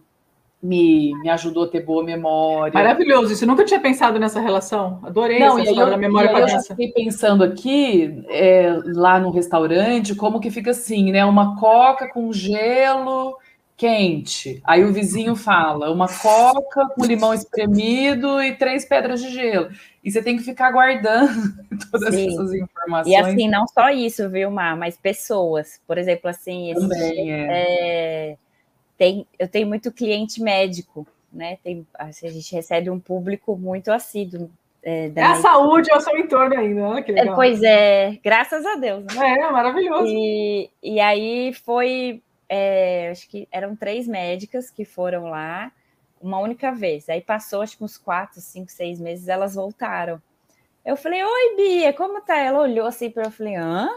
me, 0.62 1.14
me 1.22 1.30
ajudou 1.30 1.64
a 1.64 1.68
ter 1.68 1.82
boa 1.82 2.04
memória. 2.04 2.74
Maravilhoso, 2.74 3.32
isso 3.32 3.44
eu 3.44 3.48
nunca 3.48 3.64
tinha 3.64 3.80
pensado 3.80 4.20
nessa 4.20 4.42
relação. 4.42 5.00
Adorei 5.04 5.40
Não, 5.40 5.58
essa 5.58 5.70
história 5.70 5.90
eu, 5.90 5.92
da 5.92 5.98
memória 5.98 6.30
com 6.30 6.38
Eu 6.38 6.62
fiquei 6.62 6.92
pensando 6.92 7.44
aqui, 7.44 8.24
é, 8.28 8.78
lá 8.86 9.20
no 9.20 9.32
restaurante, 9.32 10.16
como 10.16 10.40
que 10.40 10.52
fica 10.52 10.72
assim, 10.72 11.12
né, 11.12 11.24
uma 11.24 11.58
coca 11.58 12.10
com 12.10 12.34
gelo 12.34 13.38
quente. 13.80 14.62
Aí 14.66 14.84
o 14.84 14.92
vizinho 14.92 15.38
fala 15.38 15.90
uma 15.90 16.10
coca 16.10 16.90
com 16.90 17.06
limão 17.06 17.34
espremido 17.34 18.44
e 18.44 18.54
três 18.58 18.84
pedras 18.84 19.22
de 19.22 19.30
gelo. 19.30 19.70
E 20.04 20.12
você 20.12 20.22
tem 20.22 20.36
que 20.36 20.44
ficar 20.44 20.72
guardando 20.72 21.54
todas 21.90 22.14
Sim. 22.14 22.28
essas 22.28 22.54
informações. 22.54 23.14
E 23.14 23.16
assim, 23.16 23.48
não 23.48 23.66
só 23.66 23.90
isso, 23.90 24.30
viu, 24.30 24.52
Mar, 24.52 24.76
mas 24.76 24.98
pessoas. 24.98 25.80
Por 25.88 25.98
exemplo, 25.98 26.30
assim, 26.30 26.72
esse, 26.72 26.82
Também, 26.82 27.32
é. 27.32 27.48
É, 27.50 28.38
tem, 29.00 29.26
eu 29.40 29.48
tenho 29.48 29.66
muito 29.66 29.94
cliente 29.94 30.44
médico, 30.44 31.08
né? 31.32 31.58
Tem, 31.64 31.88
a 31.98 32.12
gente 32.12 32.54
recebe 32.54 32.90
um 32.90 33.00
público 33.00 33.56
muito 33.56 33.94
assíduo. 33.94 34.52
É, 34.84 35.10
é 35.16 35.24
a 35.24 35.36
saúde 35.36 35.90
ao 35.90 36.02
seu 36.02 36.18
entorno 36.18 36.58
ainda, 36.58 36.96
né? 36.96 37.04
É, 37.08 37.26
pois 37.34 37.64
é, 37.64 38.20
graças 38.22 38.66
a 38.66 38.76
Deus. 38.76 39.06
Né? 39.06 39.38
É, 39.40 39.50
maravilhoso. 39.50 40.06
E, 40.06 40.70
e 40.84 41.00
aí 41.00 41.54
foi 41.54 42.22
é, 42.50 43.10
acho 43.10 43.30
que 43.30 43.48
eram 43.54 43.74
três 43.74 44.06
médicas 44.06 44.70
que 44.70 44.84
foram 44.84 45.30
lá 45.30 45.72
uma 46.22 46.40
única 46.40 46.70
vez. 46.74 47.08
Aí 47.08 47.22
passou, 47.22 47.62
acho 47.62 47.78
que 47.78 47.84
uns 47.86 47.98
quatro, 47.98 48.42
cinco, 48.42 48.70
seis 48.70 49.00
meses, 49.00 49.30
elas 49.30 49.56
voltaram. 49.56 50.22
Eu 50.86 50.98
falei, 50.98 51.24
oi, 51.24 51.56
Bia, 51.56 51.94
como 51.94 52.20
tá? 52.20 52.38
Ela 52.38 52.60
olhou 52.60 52.86
assim 52.86 53.10
para 53.10 53.24
eu 53.24 53.32
falei, 53.32 53.56
hã? 53.56 53.88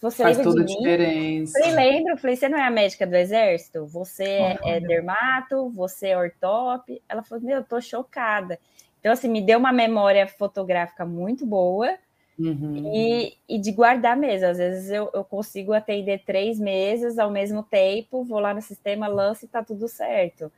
Você 0.00 0.22
Faz 0.22 0.38
toda 0.38 0.62
a 0.62 0.64
diferença. 0.64 1.58
Eu 1.58 1.64
falei, 1.64 1.90
lembro, 1.90 2.12
eu 2.12 2.16
falei, 2.16 2.36
você 2.36 2.48
não 2.48 2.58
é 2.58 2.62
a 2.62 2.70
médica 2.70 3.06
do 3.06 3.16
exército? 3.16 3.86
Você 3.86 4.58
oh, 4.62 4.68
é 4.68 4.80
dermato, 4.80 5.70
você 5.70 6.08
é 6.08 6.18
ortop? 6.18 7.02
Ela 7.08 7.22
falou, 7.22 7.44
meu, 7.44 7.56
eu 7.56 7.64
tô 7.64 7.80
chocada. 7.80 8.58
Então, 9.00 9.12
assim, 9.12 9.28
me 9.28 9.40
deu 9.40 9.58
uma 9.58 9.72
memória 9.72 10.26
fotográfica 10.26 11.04
muito 11.04 11.44
boa 11.44 11.98
Uhum. 12.38 12.92
E, 12.94 13.36
e, 13.48 13.58
de 13.58 13.72
guardar 13.72 14.16
mesmo. 14.16 14.46
Às 14.46 14.58
vezes 14.58 14.90
eu, 14.90 15.10
eu, 15.12 15.24
consigo 15.24 15.72
atender 15.72 16.22
três 16.24 16.58
meses 16.58 17.18
ao 17.18 17.30
mesmo 17.30 17.64
tempo, 17.64 18.24
vou 18.24 18.38
lá 18.38 18.54
no 18.54 18.62
sistema, 18.62 19.08
lanço 19.08 19.44
e 19.44 19.48
tá 19.48 19.62
tudo 19.62 19.88
certo. 19.88 20.50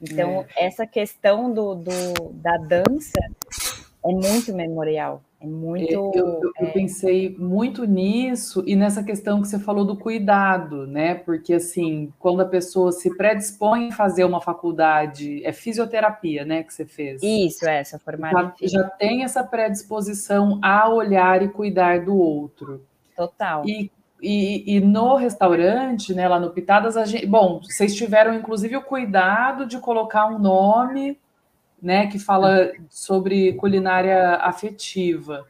Então, 0.00 0.44
é. 0.56 0.66
essa 0.66 0.86
questão 0.86 1.52
do, 1.52 1.74
do, 1.74 2.32
da 2.34 2.56
dança 2.58 3.18
é 4.04 4.12
muito 4.12 4.52
memorial. 4.54 5.22
É 5.40 5.46
muito. 5.46 5.92
Eu, 5.92 6.12
eu, 6.14 6.40
eu, 6.60 6.72
pensei 6.72 7.36
muito 7.36 7.84
nisso 7.84 8.62
e 8.64 8.76
nessa 8.76 9.02
questão 9.02 9.42
que 9.42 9.48
você 9.48 9.58
falou 9.58 9.84
do 9.84 9.96
cuidado, 9.96 10.86
né? 10.86 11.16
Porque 11.16 11.54
assim, 11.54 12.12
quando 12.18 12.42
a 12.42 12.44
pessoa 12.44 12.92
se 12.92 13.16
predispõe 13.16 13.88
a 13.88 13.92
fazer 13.92 14.24
uma 14.24 14.40
faculdade, 14.40 15.44
é 15.44 15.52
fisioterapia, 15.52 16.44
né? 16.44 16.62
Que 16.62 16.72
você 16.72 16.84
fez. 16.84 17.20
Isso, 17.22 17.66
é, 17.66 17.80
essa 17.80 17.98
formada. 17.98 18.54
Já, 18.60 18.82
já 18.82 18.88
tem 18.90 19.24
essa 19.24 19.42
predisposição 19.42 20.60
a 20.62 20.88
olhar 20.88 21.42
e 21.42 21.48
cuidar 21.48 22.04
do 22.04 22.16
outro. 22.16 22.84
Total. 23.16 23.64
E, 23.66 23.90
e, 24.20 24.76
e, 24.76 24.80
no 24.80 25.16
restaurante, 25.16 26.14
né, 26.14 26.28
lá 26.28 26.38
no 26.38 26.50
Pitadas, 26.50 26.96
a 26.96 27.04
gente, 27.04 27.26
bom, 27.26 27.60
vocês 27.60 27.96
tiveram 27.96 28.32
inclusive 28.32 28.76
o 28.76 28.82
cuidado 28.82 29.66
de 29.66 29.78
colocar 29.78 30.28
um 30.28 30.38
nome 30.38 31.18
né, 31.82 32.06
que 32.06 32.18
fala 32.18 32.70
sobre 32.88 33.54
culinária 33.54 34.36
afetiva. 34.36 35.44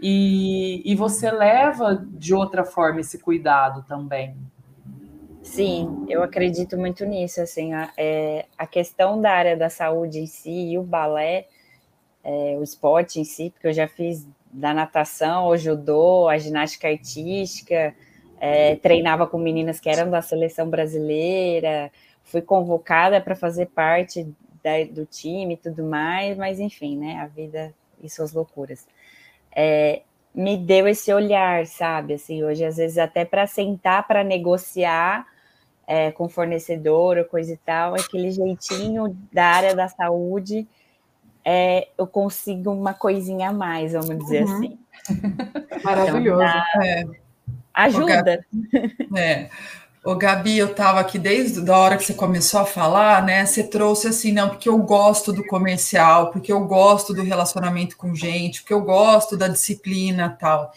E, 0.00 0.82
e 0.84 0.94
você 0.94 1.30
leva 1.30 2.06
de 2.10 2.34
outra 2.34 2.64
forma 2.64 3.00
esse 3.00 3.18
cuidado 3.18 3.82
também. 3.88 4.36
Sim, 5.42 6.04
eu 6.08 6.22
acredito 6.22 6.76
muito 6.76 7.06
nisso. 7.06 7.40
Assim, 7.40 7.72
a, 7.72 7.90
é, 7.96 8.44
a 8.56 8.66
questão 8.66 9.20
da 9.20 9.32
área 9.32 9.56
da 9.56 9.70
saúde 9.70 10.18
em 10.20 10.26
si 10.26 10.72
e 10.72 10.78
o 10.78 10.82
balé, 10.82 11.48
é, 12.22 12.56
o 12.58 12.62
esporte 12.62 13.18
em 13.18 13.24
si, 13.24 13.50
porque 13.50 13.66
eu 13.66 13.72
já 13.72 13.88
fiz 13.88 14.28
da 14.52 14.74
natação, 14.74 15.46
o 15.46 15.56
judô, 15.56 16.28
a 16.28 16.36
ginástica 16.36 16.88
artística, 16.88 17.94
é, 18.38 18.76
treinava 18.76 19.26
com 19.26 19.38
meninas 19.38 19.80
que 19.80 19.88
eram 19.88 20.10
da 20.10 20.22
seleção 20.22 20.68
brasileira, 20.68 21.90
fui 22.22 22.42
convocada 22.42 23.20
para 23.20 23.34
fazer 23.34 23.66
parte 23.66 24.26
da, 24.62 24.84
do 24.90 25.04
time 25.06 25.54
e 25.54 25.56
tudo 25.56 25.82
mais, 25.82 26.36
mas 26.36 26.60
enfim, 26.60 26.96
né? 26.96 27.20
A 27.20 27.26
vida 27.26 27.74
e 28.02 28.08
suas 28.08 28.32
loucuras. 28.32 28.86
É, 29.54 30.02
me 30.34 30.56
deu 30.56 30.86
esse 30.86 31.12
olhar, 31.12 31.66
sabe? 31.66 32.14
Assim, 32.14 32.44
hoje, 32.44 32.64
às 32.64 32.76
vezes, 32.76 32.98
até 32.98 33.24
para 33.24 33.46
sentar 33.46 34.06
para 34.06 34.22
negociar 34.22 35.26
é, 35.86 36.12
com 36.12 36.28
fornecedor 36.28 37.16
ou 37.16 37.24
coisa 37.24 37.54
e 37.54 37.56
tal, 37.56 37.94
aquele 37.94 38.30
jeitinho 38.30 39.16
da 39.32 39.46
área 39.46 39.74
da 39.74 39.88
saúde, 39.88 40.68
é, 41.44 41.88
eu 41.96 42.06
consigo 42.06 42.70
uma 42.70 42.92
coisinha 42.92 43.48
a 43.48 43.52
mais, 43.52 43.92
vamos 43.92 44.18
dizer 44.18 44.44
uhum. 44.44 44.54
assim. 44.54 44.78
Maravilhoso. 45.82 46.42
Então, 46.42 46.62
dá, 46.74 46.84
é. 46.84 47.04
Ajuda. 47.72 48.44
É. 49.16 49.48
Ô, 50.08 50.14
Gabi, 50.14 50.56
eu 50.56 50.68
estava 50.68 51.00
aqui 51.00 51.18
desde 51.18 51.70
a 51.70 51.76
hora 51.76 51.98
que 51.98 52.02
você 52.02 52.14
começou 52.14 52.60
a 52.60 52.64
falar, 52.64 53.22
né? 53.22 53.44
Você 53.44 53.62
trouxe 53.62 54.08
assim, 54.08 54.32
não, 54.32 54.48
porque 54.48 54.66
eu 54.66 54.78
gosto 54.78 55.34
do 55.34 55.44
comercial, 55.44 56.30
porque 56.30 56.50
eu 56.50 56.60
gosto 56.64 57.12
do 57.12 57.22
relacionamento 57.22 57.94
com 57.94 58.14
gente, 58.14 58.62
porque 58.62 58.72
eu 58.72 58.80
gosto 58.80 59.36
da 59.36 59.48
disciplina 59.48 60.34
tal. 60.40 60.72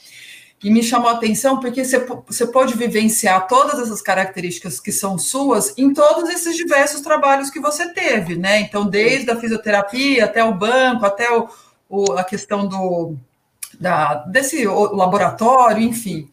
E 0.61 0.69
me 0.69 0.83
chamou 0.83 1.07
a 1.09 1.13
atenção 1.13 1.61
porque 1.61 1.85
você, 1.85 2.05
você 2.27 2.45
pode 2.45 2.73
vivenciar 2.73 3.47
todas 3.47 3.79
essas 3.79 4.01
características 4.01 4.81
que 4.81 4.91
são 4.91 5.17
suas 5.17 5.77
em 5.77 5.93
todos 5.93 6.29
esses 6.29 6.53
diversos 6.57 6.99
trabalhos 6.99 7.49
que 7.49 7.61
você 7.61 7.87
teve, 7.93 8.35
né? 8.35 8.59
Então, 8.59 8.85
desde 8.85 9.31
a 9.31 9.39
fisioterapia 9.39 10.25
até 10.25 10.43
o 10.43 10.53
banco, 10.53 11.05
até 11.05 11.31
o, 11.31 11.47
o 11.87 12.11
a 12.17 12.25
questão 12.25 12.67
do 12.67 13.15
da, 13.79 14.15
desse 14.25 14.65
laboratório, 14.67 15.81
enfim. 15.81 16.29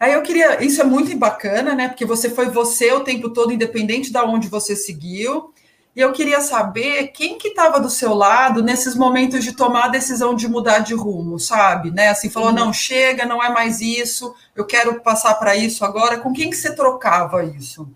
Aí 0.00 0.14
eu 0.14 0.22
queria, 0.22 0.64
isso 0.64 0.80
é 0.80 0.84
muito 0.84 1.14
bacana, 1.18 1.74
né? 1.74 1.88
Porque 1.88 2.06
você 2.06 2.30
foi 2.30 2.48
você 2.48 2.90
o 2.90 3.04
tempo 3.04 3.28
todo, 3.28 3.52
independente 3.52 4.10
de 4.10 4.18
onde 4.18 4.48
você 4.48 4.74
seguiu. 4.74 5.52
E 5.94 6.00
eu 6.00 6.10
queria 6.10 6.40
saber 6.40 7.08
quem 7.08 7.36
que 7.36 7.48
estava 7.48 7.78
do 7.78 7.90
seu 7.90 8.14
lado 8.14 8.62
nesses 8.62 8.94
momentos 8.94 9.44
de 9.44 9.54
tomar 9.54 9.84
a 9.84 9.88
decisão 9.88 10.34
de 10.34 10.48
mudar 10.48 10.78
de 10.78 10.94
rumo, 10.94 11.38
sabe? 11.38 11.90
Né? 11.90 12.08
Assim, 12.08 12.30
falou, 12.30 12.48
uhum. 12.48 12.54
não, 12.54 12.72
chega, 12.72 13.26
não 13.26 13.44
é 13.44 13.50
mais 13.50 13.82
isso, 13.82 14.34
eu 14.56 14.64
quero 14.64 15.02
passar 15.02 15.34
para 15.34 15.54
isso 15.54 15.84
agora. 15.84 16.18
Com 16.18 16.32
quem 16.32 16.48
que 16.48 16.56
você 16.56 16.74
trocava 16.74 17.44
isso? 17.44 17.86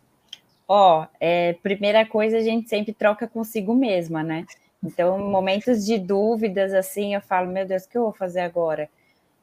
Ó, 0.68 1.00
oh, 1.00 1.06
é, 1.18 1.54
primeira 1.62 2.04
coisa, 2.04 2.36
a 2.36 2.42
gente 2.42 2.68
sempre 2.68 2.92
troca 2.92 3.26
consigo 3.26 3.74
mesma, 3.74 4.22
né? 4.22 4.44
Então, 4.82 5.18
momentos 5.18 5.86
de 5.86 5.98
dúvidas, 5.98 6.74
assim, 6.74 7.14
eu 7.14 7.22
falo, 7.22 7.50
meu 7.50 7.66
Deus, 7.66 7.84
o 7.84 7.88
que 7.88 7.96
eu 7.96 8.02
vou 8.02 8.12
fazer 8.12 8.40
agora? 8.40 8.90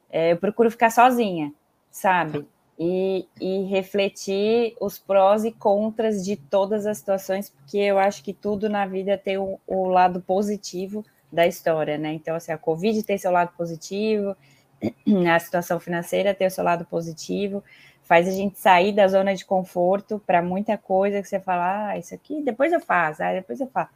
É, 0.08 0.30
eu 0.30 0.36
procuro 0.36 0.70
ficar 0.70 0.90
sozinha 0.90 1.52
sabe? 1.92 2.46
E, 2.78 3.28
e, 3.40 3.64
refletir 3.64 4.74
os 4.80 4.98
prós 4.98 5.44
e 5.44 5.52
contras 5.52 6.24
de 6.24 6.36
todas 6.36 6.86
as 6.86 6.98
situações, 6.98 7.50
porque 7.50 7.78
eu 7.78 7.98
acho 7.98 8.24
que 8.24 8.32
tudo 8.32 8.68
na 8.68 8.86
vida 8.86 9.16
tem 9.16 9.36
o, 9.36 9.60
o 9.66 9.86
lado 9.86 10.20
positivo 10.20 11.04
da 11.30 11.46
história, 11.46 11.96
né? 11.96 12.12
Então, 12.12 12.34
assim, 12.34 12.50
a 12.50 12.58
Covid 12.58 13.02
tem 13.02 13.16
seu 13.18 13.30
lado 13.30 13.52
positivo, 13.56 14.36
a 15.32 15.38
situação 15.38 15.78
financeira 15.78 16.34
tem 16.34 16.46
o 16.46 16.50
seu 16.50 16.64
lado 16.64 16.84
positivo, 16.84 17.62
faz 18.02 18.28
a 18.28 18.32
gente 18.32 18.58
sair 18.58 18.92
da 18.92 19.06
zona 19.08 19.34
de 19.34 19.44
conforto 19.44 20.22
para 20.26 20.42
muita 20.42 20.76
coisa 20.76 21.22
que 21.22 21.28
você 21.28 21.40
fala, 21.40 21.88
ah, 21.88 21.98
isso 21.98 22.14
aqui 22.14 22.42
depois 22.42 22.72
eu 22.72 22.80
faço, 22.80 23.22
ah, 23.22 23.32
depois 23.32 23.60
eu 23.60 23.68
faço. 23.68 23.90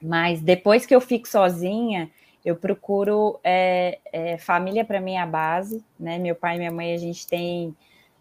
Mas 0.00 0.40
depois 0.40 0.84
que 0.84 0.94
eu 0.94 1.00
fico 1.00 1.28
sozinha, 1.28 2.10
eu 2.44 2.56
procuro 2.56 3.38
é, 3.44 3.98
é, 4.12 4.38
família 4.38 4.84
para 4.84 5.00
mim 5.00 5.14
é 5.14 5.20
a 5.20 5.26
base, 5.26 5.84
né? 5.98 6.18
Meu 6.18 6.34
pai 6.34 6.56
e 6.56 6.58
minha 6.58 6.72
mãe 6.72 6.94
a 6.94 6.98
gente 6.98 7.26
tem 7.26 7.74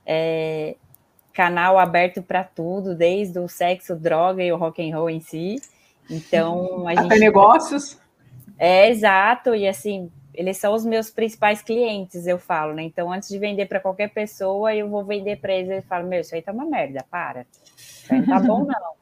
é, 0.06 0.76
canal 1.34 1.80
aberto 1.80 2.22
para 2.22 2.44
tudo, 2.44 2.96
desde 2.96 3.40
o 3.40 3.48
sexo, 3.48 3.96
droga 3.96 4.44
e 4.44 4.52
o 4.52 4.58
rock 4.58 4.82
and 4.82 4.96
roll 4.96 5.10
em 5.10 5.22
si. 5.22 5.56
Então 6.10 6.88
a 6.88 6.92
Até 6.92 7.02
gente 7.02 7.20
negócios. 7.20 8.00
É 8.58 8.90
exato 8.90 9.56
e 9.56 9.68
assim 9.68 10.12
eles 10.34 10.58
são 10.58 10.74
os 10.74 10.86
meus 10.86 11.10
principais 11.10 11.62
clientes, 11.62 12.26
eu 12.26 12.40
falo, 12.40 12.74
né? 12.74 12.84
Então 12.84 13.12
antes 13.12 13.28
de 13.30 13.38
vender 13.38 13.66
para 13.66 13.80
qualquer 13.80 14.10
pessoa, 14.10 14.74
eu 14.74 14.90
vou 14.90 15.04
vender 15.04 15.38
para 15.38 15.54
eles. 15.54 15.70
Eles 15.70 15.86
falam, 15.86 16.08
meu, 16.08 16.22
isso 16.22 16.34
aí 16.34 16.42
tá 16.42 16.52
uma 16.52 16.66
merda, 16.66 17.06
para. 17.10 17.46
Isso 17.76 18.14
aí 18.14 18.20
não 18.20 18.28
tá 18.28 18.40
bom 18.40 18.66
não. 18.66 19.02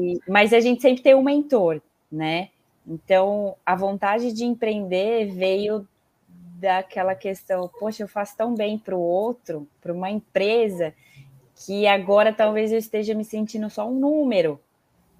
E, 0.00 0.20
mas 0.28 0.52
a 0.52 0.60
gente 0.60 0.80
sempre 0.80 1.02
tem 1.02 1.16
um 1.16 1.22
mentor, 1.22 1.82
né? 2.10 2.48
Então, 2.86 3.56
a 3.64 3.76
vontade 3.76 4.32
de 4.32 4.44
empreender 4.44 5.26
veio 5.26 5.86
daquela 6.62 7.14
questão, 7.14 7.68
poxa, 7.78 8.02
eu 8.02 8.08
faço 8.08 8.36
tão 8.36 8.54
bem 8.54 8.78
para 8.78 8.96
o 8.96 9.00
outro, 9.00 9.66
para 9.80 9.92
uma 9.92 10.10
empresa, 10.10 10.94
que 11.54 11.86
agora 11.86 12.32
talvez 12.32 12.72
eu 12.72 12.78
esteja 12.78 13.14
me 13.14 13.24
sentindo 13.24 13.68
só 13.68 13.88
um 13.88 13.94
número, 13.94 14.60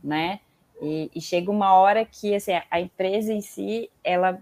né? 0.02 0.40
E, 0.80 1.10
e 1.14 1.20
chega 1.20 1.50
uma 1.50 1.74
hora 1.74 2.04
que 2.04 2.34
assim, 2.34 2.52
a 2.70 2.80
empresa 2.80 3.32
em 3.32 3.40
si, 3.40 3.90
ela 4.02 4.40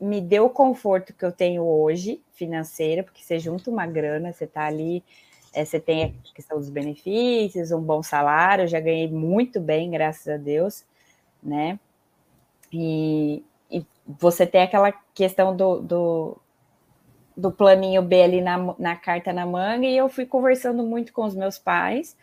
me 0.00 0.20
deu 0.20 0.46
o 0.46 0.50
conforto 0.50 1.12
que 1.12 1.24
eu 1.24 1.32
tenho 1.32 1.62
hoje, 1.62 2.20
financeiro, 2.32 3.04
porque 3.04 3.22
você 3.22 3.38
junta 3.38 3.70
uma 3.70 3.86
grana, 3.86 4.32
você 4.32 4.44
está 4.44 4.66
ali, 4.66 5.02
é, 5.52 5.64
você 5.64 5.78
tem 5.80 6.04
a 6.04 6.32
questão 6.34 6.58
dos 6.58 6.68
benefícios, 6.68 7.70
um 7.70 7.80
bom 7.80 8.02
salário, 8.02 8.64
eu 8.64 8.68
já 8.68 8.80
ganhei 8.80 9.08
muito 9.08 9.60
bem, 9.60 9.90
graças 9.90 10.28
a 10.28 10.36
Deus, 10.36 10.84
né? 11.42 11.78
E, 12.76 13.44
e 13.70 13.86
você 14.04 14.44
tem 14.44 14.62
aquela 14.62 14.90
questão 15.14 15.56
do, 15.56 15.80
do, 15.80 16.36
do 17.36 17.52
planinho 17.52 18.02
B 18.02 18.20
ali 18.20 18.40
na, 18.40 18.74
na 18.76 18.96
carta 18.96 19.32
na 19.32 19.46
manga, 19.46 19.86
e 19.86 19.96
eu 19.96 20.08
fui 20.08 20.26
conversando 20.26 20.82
muito 20.82 21.12
com 21.12 21.24
os 21.24 21.36
meus 21.36 21.56
pais, 21.56 22.16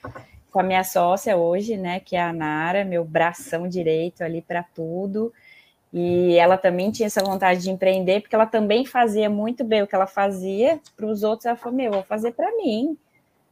com 0.52 0.60
a 0.60 0.64
minha 0.64 0.84
sócia 0.84 1.38
hoje, 1.38 1.78
né, 1.78 2.02
que 2.02 2.18
é 2.18 2.22
a 2.22 2.34
Nara, 2.34 2.84
meu 2.84 3.06
bração 3.06 3.66
direito 3.66 4.24
ali 4.24 4.42
para 4.42 4.62
tudo. 4.62 5.32
E 5.94 6.36
ela 6.38 6.58
também 6.58 6.92
tinha 6.92 7.08
essa 7.08 7.24
vontade 7.24 7.62
de 7.62 7.70
empreender, 7.70 8.22
porque 8.22 8.36
ela 8.36 8.46
também 8.46 8.86
fazia 8.86 9.30
muito 9.30 9.64
bem 9.64 9.82
o 9.82 9.88
que 9.88 9.96
ela 9.96 10.08
fazia 10.08 10.80
para 10.96 11.06
os 11.06 11.24
outros. 11.24 11.46
Ela 11.46 11.58
falou: 11.58 11.78
Meu, 11.78 11.92
vou 11.92 12.04
fazer 12.04 12.32
para 12.32 12.50
mim, 12.58 12.98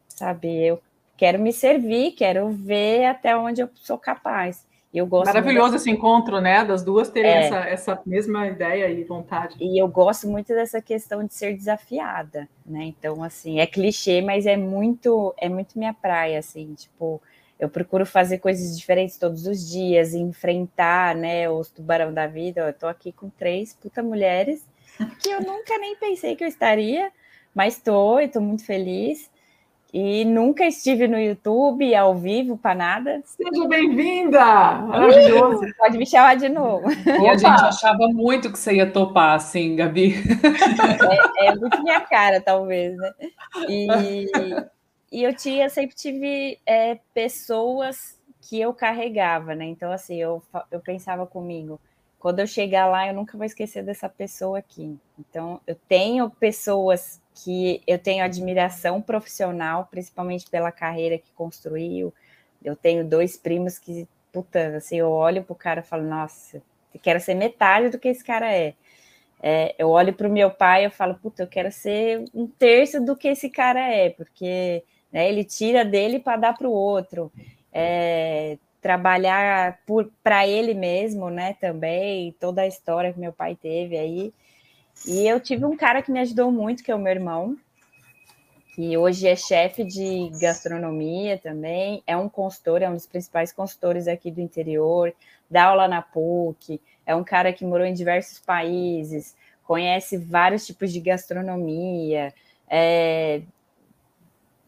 sabe? 0.07 0.65
Eu 0.65 0.81
quero 1.17 1.37
me 1.37 1.51
servir, 1.51 2.11
quero 2.11 2.49
ver 2.49 3.05
até 3.05 3.35
onde 3.35 3.61
eu 3.61 3.69
sou 3.75 3.97
capaz. 3.97 4.65
Eu 4.91 5.05
gosto 5.05 5.27
Maravilhoso 5.27 5.75
esse 5.75 5.89
encontro, 5.89 6.41
né? 6.41 6.65
Das 6.65 6.83
duas 6.83 7.09
terem 7.09 7.29
é. 7.29 7.45
essa, 7.45 7.57
essa 7.59 8.01
mesma 8.05 8.47
ideia 8.47 8.89
e 8.89 9.03
vontade. 9.03 9.55
E 9.59 9.79
eu 9.79 9.87
gosto 9.87 10.27
muito 10.27 10.47
dessa 10.47 10.81
questão 10.81 11.23
de 11.23 11.33
ser 11.33 11.55
desafiada, 11.55 12.49
né? 12.65 12.85
Então, 12.85 13.23
assim, 13.23 13.59
é 13.59 13.67
clichê, 13.67 14.21
mas 14.21 14.47
é 14.47 14.57
muito, 14.57 15.33
é 15.37 15.47
muito 15.47 15.77
minha 15.77 15.93
praia, 15.93 16.39
assim, 16.39 16.73
tipo, 16.73 17.21
eu 17.59 17.69
procuro 17.69 18.03
fazer 18.03 18.39
coisas 18.39 18.75
diferentes 18.75 19.17
todos 19.17 19.45
os 19.45 19.69
dias, 19.69 20.15
enfrentar, 20.15 21.13
né, 21.13 21.47
os 21.47 21.69
tubarão 21.69 22.11
da 22.11 22.25
vida. 22.25 22.61
Eu 22.61 22.73
tô 22.73 22.87
aqui 22.87 23.11
com 23.11 23.29
três 23.29 23.73
puta 23.73 24.01
mulheres 24.01 24.65
que 25.21 25.29
eu 25.29 25.41
nunca 25.41 25.77
nem 25.77 25.95
pensei 25.95 26.35
que 26.35 26.43
eu 26.43 26.47
estaria, 26.47 27.11
mas 27.53 27.79
tô 27.79 28.19
e 28.19 28.27
tô 28.27 28.41
muito 28.41 28.65
feliz. 28.65 29.29
E 29.91 30.23
nunca 30.23 30.65
estive 30.67 31.07
no 31.07 31.19
YouTube 31.19 31.95
ao 31.95 32.15
vivo 32.15 32.55
para 32.55 32.75
nada. 32.75 33.21
Seja 33.25 33.67
bem-vinda! 33.67 34.39
Maravilhoso! 34.39 35.65
Pode 35.79 35.97
me 35.97 36.05
chamar 36.05 36.35
de 36.35 36.47
novo. 36.47 36.91
E 36.91 37.27
a 37.27 37.35
gente 37.35 37.63
achava 37.63 38.07
muito 38.09 38.51
que 38.51 38.59
você 38.59 38.75
ia 38.75 38.91
topar, 38.91 39.35
assim, 39.35 39.75
Gabi. 39.75 40.13
É, 41.39 41.47
é 41.47 41.55
muito 41.55 41.81
minha 41.81 42.01
cara, 42.01 42.39
talvez, 42.39 42.95
né? 42.95 43.13
E, 43.67 43.87
e 45.11 45.23
eu 45.23 45.33
tinha, 45.35 45.69
sempre 45.69 45.95
tive 45.95 46.59
é, 46.67 46.99
pessoas 47.11 48.19
que 48.41 48.61
eu 48.61 48.71
carregava, 48.73 49.55
né? 49.55 49.65
Então, 49.65 49.91
assim, 49.91 50.17
eu, 50.17 50.43
eu 50.69 50.79
pensava 50.79 51.25
comigo, 51.25 51.79
quando 52.19 52.41
eu 52.41 52.47
chegar 52.47 52.85
lá, 52.85 53.07
eu 53.07 53.13
nunca 53.13 53.35
vou 53.35 53.45
esquecer 53.45 53.83
dessa 53.83 54.07
pessoa 54.07 54.59
aqui. 54.59 54.99
Então, 55.17 55.59
eu 55.65 55.75
tenho 55.87 56.29
pessoas 56.29 57.19
que 57.43 57.81
eu 57.87 57.97
tenho 57.97 58.23
admiração 58.23 59.01
profissional, 59.01 59.87
principalmente 59.89 60.49
pela 60.49 60.71
carreira 60.71 61.17
que 61.17 61.31
construiu. 61.33 62.13
Eu 62.63 62.75
tenho 62.75 63.05
dois 63.05 63.37
primos 63.37 63.79
que, 63.79 64.07
puta, 64.31 64.77
assim, 64.77 64.97
eu 64.97 65.09
olho 65.09 65.43
pro 65.43 65.55
cara 65.55 65.79
e 65.81 65.83
falo, 65.83 66.03
nossa, 66.03 66.57
eu 66.93 66.99
quero 67.01 67.19
ser 67.19 67.35
metade 67.35 67.89
do 67.89 67.99
que 67.99 68.09
esse 68.09 68.23
cara 68.23 68.53
é. 68.53 68.73
é 69.41 69.75
eu 69.77 69.89
olho 69.89 70.13
para 70.13 70.27
o 70.27 70.31
meu 70.31 70.51
pai 70.51 70.85
e 70.85 70.89
falo, 70.89 71.15
puta, 71.15 71.43
eu 71.43 71.47
quero 71.47 71.71
ser 71.71 72.25
um 72.33 72.47
terço 72.47 73.03
do 73.03 73.15
que 73.15 73.27
esse 73.27 73.49
cara 73.49 73.79
é, 73.79 74.09
porque 74.09 74.83
né, 75.11 75.29
ele 75.29 75.43
tira 75.43 75.85
dele 75.85 76.19
para 76.19 76.37
dar 76.37 76.53
para 76.57 76.67
o 76.67 76.71
outro. 76.71 77.31
É, 77.71 78.57
trabalhar 78.81 79.79
para 80.23 80.47
ele 80.47 80.73
mesmo, 80.73 81.29
né? 81.29 81.53
Também 81.59 82.33
toda 82.39 82.61
a 82.61 82.67
história 82.67 83.11
que 83.13 83.19
meu 83.19 83.33
pai 83.33 83.55
teve 83.55 83.97
aí. 83.97 84.33
E 85.07 85.27
eu 85.27 85.39
tive 85.39 85.65
um 85.65 85.75
cara 85.75 86.01
que 86.01 86.11
me 86.11 86.19
ajudou 86.19 86.51
muito, 86.51 86.83
que 86.83 86.91
é 86.91 86.95
o 86.95 86.99
meu 86.99 87.11
irmão, 87.11 87.57
que 88.75 88.97
hoje 88.97 89.27
é 89.27 89.35
chefe 89.35 89.83
de 89.83 90.29
gastronomia 90.39 91.37
também, 91.37 92.03
é 92.05 92.15
um 92.15 92.29
consultor, 92.29 92.81
é 92.81 92.89
um 92.89 92.93
dos 92.93 93.05
principais 93.05 93.51
consultores 93.51 94.07
aqui 94.07 94.31
do 94.31 94.41
interior, 94.41 95.13
dá 95.49 95.65
aula 95.65 95.87
na 95.87 96.01
PUC, 96.01 96.79
é 97.05 97.15
um 97.15 97.23
cara 97.23 97.51
que 97.51 97.65
morou 97.65 97.85
em 97.85 97.93
diversos 97.93 98.39
países, 98.39 99.35
conhece 99.63 100.17
vários 100.17 100.65
tipos 100.65 100.91
de 100.91 100.99
gastronomia, 100.99 102.33
é, 102.69 103.41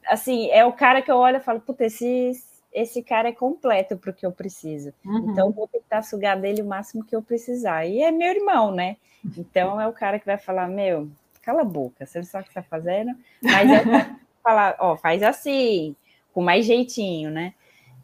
assim, 0.07 0.49
é 0.49 0.65
o 0.65 0.73
cara 0.73 1.01
que 1.01 1.11
eu 1.11 1.17
olho 1.17 1.37
e 1.37 1.41
falo, 1.41 1.61
puta, 1.61 1.85
esse, 1.85 2.31
esse 2.73 3.03
cara 3.03 3.29
é 3.29 3.33
completo 3.33 3.97
para 3.97 4.11
o 4.11 4.13
que 4.13 4.25
eu 4.25 4.31
preciso. 4.31 4.93
Uhum. 5.05 5.31
Então, 5.31 5.51
vou 5.51 5.67
tentar 5.67 6.03
sugar 6.03 6.39
dele 6.39 6.61
o 6.61 6.65
máximo 6.65 7.03
que 7.03 7.15
eu 7.15 7.21
precisar. 7.21 7.85
E 7.85 8.01
é 8.01 8.11
meu 8.11 8.29
irmão, 8.29 8.71
né? 8.71 8.97
Então, 9.37 9.79
é 9.79 9.87
o 9.87 9.93
cara 9.93 10.19
que 10.19 10.25
vai 10.25 10.37
falar: 10.37 10.67
Meu, 10.67 11.09
cala 11.41 11.61
a 11.61 11.65
boca, 11.65 12.05
você 12.05 12.19
não 12.19 12.25
sabe 12.25 12.43
o 12.43 12.45
que 12.45 12.51
está 12.51 12.63
fazendo, 12.63 13.11
mas 13.41 13.69
é 13.69 13.83
falar: 14.41 14.75
Ó, 14.79 14.95
faz 14.95 15.21
assim, 15.21 15.95
com 16.33 16.41
mais 16.41 16.65
jeitinho, 16.65 17.29
né? 17.29 17.53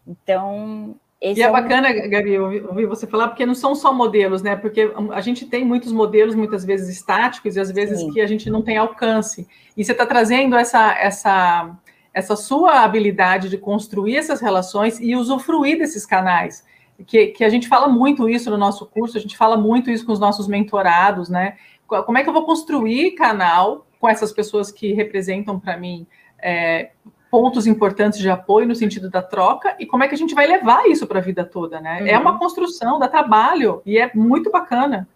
Então. 0.05 0.95
e 1.21 1.41
é, 1.41 1.45
é 1.45 1.51
bacana, 1.51 1.89
um... 1.89 2.09
Gabi, 2.09 2.37
ouvir 2.37 2.85
você 2.85 3.07
falar, 3.07 3.29
porque 3.29 3.45
não 3.45 3.55
são 3.55 3.73
só 3.73 3.93
modelos, 3.93 4.41
né? 4.41 4.55
Porque 4.55 4.91
a 5.11 5.21
gente 5.21 5.45
tem 5.45 5.63
muitos 5.63 5.91
modelos, 5.91 6.35
muitas 6.35 6.65
vezes 6.65 6.89
estáticos, 6.89 7.55
e 7.55 7.59
às 7.59 7.71
vezes 7.71 7.99
Sim. 7.99 8.11
que 8.11 8.21
a 8.21 8.27
gente 8.27 8.49
não 8.49 8.61
tem 8.61 8.77
alcance. 8.77 9.47
E 9.75 9.83
você 9.83 9.93
está 9.93 10.05
trazendo 10.05 10.55
essa, 10.55 10.93
essa 10.97 11.75
essa 12.17 12.35
sua 12.35 12.81
habilidade 12.81 13.47
de 13.47 13.59
construir 13.59 14.17
essas 14.17 14.41
relações 14.41 14.99
e 14.99 15.15
usufruir 15.15 15.77
desses 15.77 16.03
canais. 16.03 16.65
Que, 17.05 17.27
que 17.27 17.43
a 17.43 17.49
gente 17.49 17.67
fala 17.67 17.87
muito 17.87 18.27
isso 18.27 18.49
no 18.49 18.57
nosso 18.57 18.87
curso, 18.87 19.17
a 19.17 19.21
gente 19.21 19.37
fala 19.37 19.55
muito 19.55 19.91
isso 19.91 20.03
com 20.03 20.11
os 20.11 20.19
nossos 20.19 20.47
mentorados, 20.47 21.29
né? 21.29 21.57
Como 21.85 22.17
é 22.17 22.23
que 22.23 22.29
eu 22.29 22.33
vou 22.33 22.43
construir 22.43 23.11
canal 23.11 23.85
com 23.99 24.09
essas 24.09 24.31
pessoas 24.31 24.71
que 24.71 24.93
representam 24.93 25.59
para 25.59 25.77
mim 25.77 26.07
é, 26.39 26.89
pontos 27.29 27.67
importantes 27.67 28.17
de 28.17 28.29
apoio 28.31 28.67
no 28.67 28.73
sentido 28.73 29.11
da 29.11 29.21
troca 29.21 29.75
e 29.79 29.85
como 29.85 30.03
é 30.03 30.07
que 30.07 30.15
a 30.15 30.17
gente 30.17 30.33
vai 30.33 30.47
levar 30.47 30.87
isso 30.87 31.05
para 31.05 31.19
a 31.19 31.21
vida 31.21 31.45
toda, 31.45 31.79
né? 31.79 32.01
Uhum. 32.01 32.07
É 32.07 32.17
uma 32.17 32.39
construção, 32.39 32.97
dá 32.97 33.07
trabalho 33.07 33.79
e 33.85 33.99
é 33.99 34.09
muito 34.15 34.49
bacana. 34.49 35.07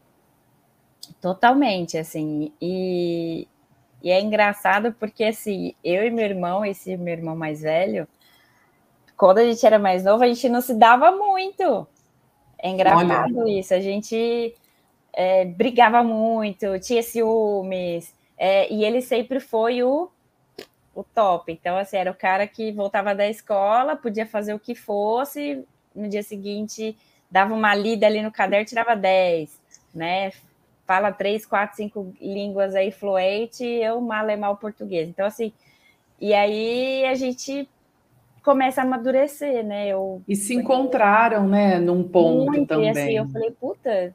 Totalmente, 1.20 1.98
assim, 1.98 2.53
e, 2.62 3.48
e 4.03 4.12
é 4.12 4.20
engraçado 4.20 4.93
porque, 4.93 5.24
assim, 5.24 5.75
eu 5.84 6.05
e 6.05 6.10
meu 6.10 6.25
irmão, 6.25 6.65
esse 6.65 6.98
meu 6.98 7.13
irmão 7.13 7.36
mais 7.36 7.62
velho, 7.62 8.08
quando 9.17 9.39
a 9.39 9.43
gente 9.43 9.65
era 9.65 9.77
mais 9.77 10.03
novo, 10.03 10.24
a 10.24 10.27
gente 10.27 10.50
não 10.50 10.62
se 10.62 10.74
dava 10.74 11.12
muito. 11.12 11.88
É 12.58 12.70
engraçado 12.70 13.39
Olha. 13.39 13.60
isso. 13.60 13.74
A 13.74 13.79
gente 13.79 14.55
é, 15.13 15.46
brigava 15.46 16.03
muito, 16.03 16.79
tinha 16.79 17.03
ciúmes, 17.03 18.13
é, 18.38 18.72
e 18.72 18.84
ele 18.84 19.01
sempre 19.01 19.39
foi 19.39 19.84
o, 19.84 20.10
o 20.96 21.03
top. 21.03 21.51
Então, 21.51 21.77
assim, 21.77 21.98
era 21.98 22.12
o 22.12 22.15
cara 22.15 22.48
que 22.48 22.72
voltava 22.72 23.13
da 23.13 23.27
escola, 23.29 23.96
podia 23.96 24.25
fazer 24.25 24.53
o 24.53 24.60
que 24.60 24.74
fosse, 24.75 25.63
no 25.96 26.08
dia 26.10 26.24
seguinte 26.24 26.98
dava 27.31 27.53
uma 27.53 27.74
lida 27.74 28.05
ali 28.05 28.22
no 28.22 28.31
caderno, 28.31 28.66
tirava 28.66 28.94
10, 28.94 29.57
né? 29.96 30.33
Fala 30.92 31.10
três, 31.10 31.46
quatro, 31.46 31.77
cinco 31.77 32.14
línguas 32.20 32.75
aí 32.75 32.92
fluente, 32.92 33.64
eu 33.64 34.01
mal 34.01 34.27
é 34.27 34.36
mal 34.36 34.58
português. 34.58 35.08
Então, 35.08 35.25
assim, 35.25 35.54
e 36.20 36.34
aí 36.34 37.06
a 37.06 37.16
gente 37.16 37.70
começa 38.44 38.82
a 38.82 38.84
amadurecer, 38.84 39.66
né? 39.66 39.88
Eu, 39.88 40.22
e 40.27 40.36
se 40.36 40.54
encontraram, 40.54 41.48
né, 41.48 41.80
num 41.80 42.04
ponto 42.04 42.51
muito, 42.51 42.68
também. 42.68 42.88
E 42.88 42.90
assim, 42.90 43.18
eu 43.18 43.25
falei, 43.30 43.51
puta, 43.51 44.14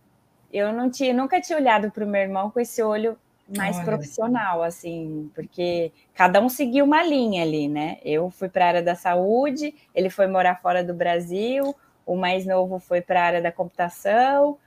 eu 0.53 0.71
não 0.71 0.91
tinha, 0.91 1.15
nunca 1.15 1.41
tinha 1.41 1.59
olhado 1.59 1.91
para 1.91 2.05
o 2.05 2.07
meu 2.07 2.21
irmão 2.21 2.51
com 2.51 2.61
esse 2.61 2.83
olho 2.83 3.17
mais 3.57 3.77
Olha. 3.77 3.87
profissional, 3.87 4.63
assim, 4.63 5.31
porque 5.35 5.91
cada 6.13 6.43
um 6.43 6.51
seguiu 6.51 6.85
uma 6.85 7.03
linha 7.03 7.43
ali, 7.43 7.69
né? 7.69 7.97
Eu 8.05 8.29
fui 8.29 8.51
para 8.51 8.67
a 8.67 8.69
área 8.69 8.83
da 8.83 8.95
saúde, 8.95 9.75
ele 9.95 10.11
foi 10.11 10.27
morar 10.27 10.61
fora 10.61 10.85
do 10.85 10.93
Brasil, 10.93 11.75
o 12.05 12.17
mais 12.17 12.45
novo 12.45 12.79
foi 12.79 13.01
para 13.01 13.23
a 13.23 13.25
área 13.25 13.41
da 13.41 13.51
computação, 13.51 14.59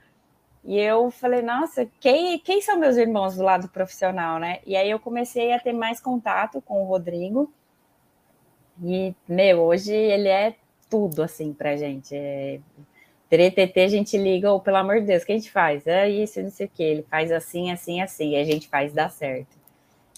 e 0.63 0.77
eu 0.77 1.09
falei, 1.09 1.41
nossa, 1.41 1.87
quem, 1.99 2.37
quem 2.39 2.61
são 2.61 2.77
meus 2.77 2.97
irmãos 2.97 3.35
do 3.35 3.43
lado 3.43 3.69
profissional, 3.69 4.39
né? 4.39 4.59
E 4.65 4.75
aí 4.75 4.89
eu 4.89 4.99
comecei 4.99 5.53
a 5.53 5.59
ter 5.59 5.73
mais 5.73 5.99
contato 5.99 6.61
com 6.61 6.83
o 6.83 6.85
Rodrigo. 6.85 7.51
E, 8.83 9.13
meu, 9.27 9.61
hoje 9.61 9.93
ele 9.93 10.27
é 10.27 10.55
tudo, 10.89 11.23
assim, 11.23 11.53
pra 11.53 11.77
gente. 11.77 12.15
É... 12.15 12.59
TTT 13.29 13.79
a 13.79 13.87
gente 13.87 14.17
liga, 14.17 14.51
ou 14.51 14.59
pelo 14.59 14.77
amor 14.77 14.99
de 14.99 15.07
Deus, 15.07 15.23
o 15.23 15.25
que 15.25 15.31
a 15.31 15.35
gente 15.35 15.51
faz? 15.51 15.85
É 15.85 16.09
isso, 16.09 16.41
não 16.41 16.49
sei 16.49 16.65
o 16.65 16.69
que. 16.69 16.83
Ele 16.83 17.03
faz 17.03 17.31
assim, 17.31 17.71
assim, 17.71 18.01
assim, 18.01 18.31
e 18.31 18.35
a 18.35 18.43
gente 18.43 18.67
faz 18.67 18.91
dar 18.91 19.09
certo. 19.09 19.57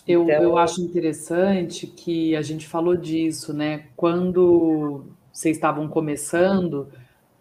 Eu, 0.08 0.24
então... 0.24 0.42
eu 0.42 0.58
acho 0.58 0.82
interessante 0.82 1.86
que 1.86 2.36
a 2.36 2.42
gente 2.42 2.68
falou 2.68 2.96
disso, 2.96 3.54
né? 3.54 3.86
Quando 3.96 5.06
vocês 5.32 5.58
estavam 5.58 5.88
começando, 5.88 6.90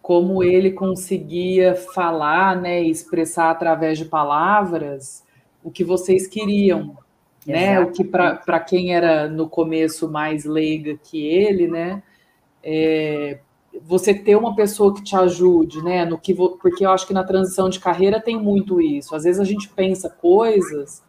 como 0.01 0.43
ele 0.43 0.71
conseguia 0.71 1.75
falar, 1.75 2.59
né, 2.59 2.81
expressar 2.81 3.51
através 3.51 3.97
de 3.97 4.05
palavras 4.05 5.23
o 5.63 5.69
que 5.69 5.83
vocês 5.83 6.27
queriam, 6.27 6.97
né? 7.45 7.79
O 7.79 7.91
que 7.91 8.03
para 8.03 8.59
quem 8.59 8.93
era 8.95 9.27
no 9.27 9.47
começo 9.47 10.09
mais 10.09 10.43
leiga 10.43 10.97
que 10.97 11.25
ele, 11.25 11.67
né? 11.67 12.01
É, 12.63 13.39
você 13.83 14.13
ter 14.13 14.35
uma 14.35 14.55
pessoa 14.55 14.93
que 14.93 15.03
te 15.03 15.15
ajude, 15.15 15.83
né? 15.83 16.03
No 16.05 16.17
que 16.17 16.33
porque 16.33 16.85
eu 16.85 16.91
acho 16.91 17.07
que 17.07 17.13
na 17.13 17.23
transição 17.23 17.69
de 17.69 17.79
carreira 17.79 18.19
tem 18.19 18.37
muito 18.37 18.81
isso. 18.81 19.15
Às 19.15 19.23
vezes 19.23 19.39
a 19.39 19.45
gente 19.45 19.69
pensa 19.69 20.09
coisas 20.09 21.03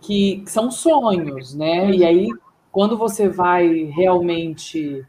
que, 0.00 0.42
que 0.44 0.50
são 0.50 0.70
sonhos, 0.70 1.54
né? 1.54 1.90
E 1.90 2.04
aí 2.04 2.28
quando 2.70 2.98
você 2.98 3.28
vai 3.28 3.84
realmente 3.94 5.06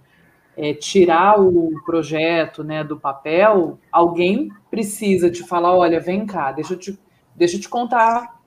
é, 0.58 0.74
tirar 0.74 1.39
o 1.39 1.72
projeto 1.86 2.63
né, 2.63 2.84
do 2.84 3.00
papel, 3.00 3.78
alguém 3.91 4.50
precisa 4.70 5.30
te 5.30 5.44
falar: 5.44 5.76
olha, 5.76 6.00
vem 6.00 6.26
cá, 6.26 6.52
deixa 6.52 6.74
eu 6.74 6.80
te, 6.80 7.00
deixa 7.36 7.58
eu 7.58 7.62
te 7.62 7.70
contar 7.70 8.41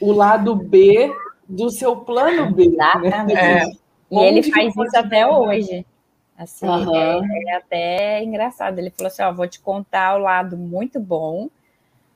o 0.00 0.12
lado 0.12 0.54
B 0.54 1.12
do 1.48 1.70
seu 1.70 1.96
plano 1.96 2.52
B. 2.52 2.68
Né? 2.68 3.66
É. 4.10 4.20
E 4.22 4.24
ele 4.24 4.42
faz 4.42 4.74
isso 4.74 4.96
até 4.96 5.26
hoje. 5.26 5.84
Assim, 6.36 6.66
uhum. 6.66 6.96
é, 6.96 7.50
é, 7.50 7.56
até 7.56 8.24
engraçado. 8.24 8.78
Ele 8.78 8.90
falou 8.90 9.08
assim: 9.08 9.22
ó, 9.22 9.32
vou 9.32 9.46
te 9.46 9.60
contar 9.60 10.16
o 10.16 10.18
lado 10.18 10.56
muito 10.56 10.98
bom, 10.98 11.50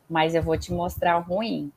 mas 0.08 0.34
eu 0.34 0.42
vou 0.42 0.56
te 0.56 0.72
mostrar 0.72 1.18
o 1.18 1.22
ruim. 1.22 1.70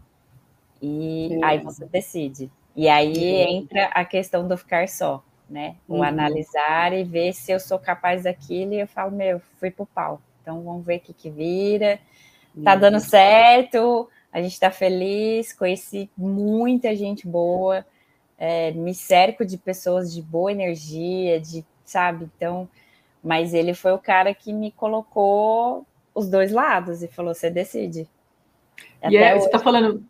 E 0.81 1.37
aí 1.43 1.59
você 1.59 1.85
decide. 1.85 2.49
E 2.75 2.87
aí 2.87 3.41
entra 3.41 3.87
a 3.87 4.05
questão 4.05 4.47
do 4.47 4.57
ficar 4.57 4.87
só 4.87 5.23
né? 5.49 5.75
O 5.87 5.95
uhum. 5.95 6.03
analisar 6.03 6.93
e 6.93 7.03
ver 7.03 7.33
se 7.33 7.51
eu 7.51 7.59
sou 7.59 7.77
capaz 7.77 8.23
daquilo 8.23 8.73
e 8.73 8.79
eu 8.79 8.87
falo, 8.87 9.11
meu, 9.11 9.39
fui 9.59 9.69
pro 9.69 9.85
pau. 9.85 10.21
Então 10.41 10.61
vamos 10.63 10.85
ver 10.85 10.97
o 10.97 10.99
que, 10.99 11.13
que 11.13 11.29
vira. 11.29 11.99
Tá 12.63 12.73
uhum. 12.73 12.79
dando 12.79 12.99
certo, 12.99 14.09
a 14.31 14.41
gente 14.41 14.59
tá 14.59 14.71
feliz, 14.71 15.53
conheci 15.53 16.09
muita 16.17 16.95
gente 16.95 17.27
boa, 17.27 17.85
é, 18.37 18.71
me 18.71 18.93
cerco 18.93 19.45
de 19.45 19.57
pessoas 19.57 20.13
de 20.13 20.21
boa 20.21 20.51
energia, 20.51 21.39
de, 21.39 21.65
sabe? 21.83 22.29
Então, 22.35 22.67
mas 23.23 23.53
ele 23.53 23.73
foi 23.73 23.91
o 23.91 23.99
cara 23.99 24.33
que 24.33 24.53
me 24.53 24.71
colocou 24.71 25.85
os 26.13 26.29
dois 26.29 26.51
lados 26.51 27.03
e 27.03 27.07
falou: 27.07 27.33
você 27.33 27.49
decide. 27.49 28.07
E 29.09 29.17
é, 29.17 29.37
você 29.37 29.47
está 29.47 29.59
falando, 29.59 30.03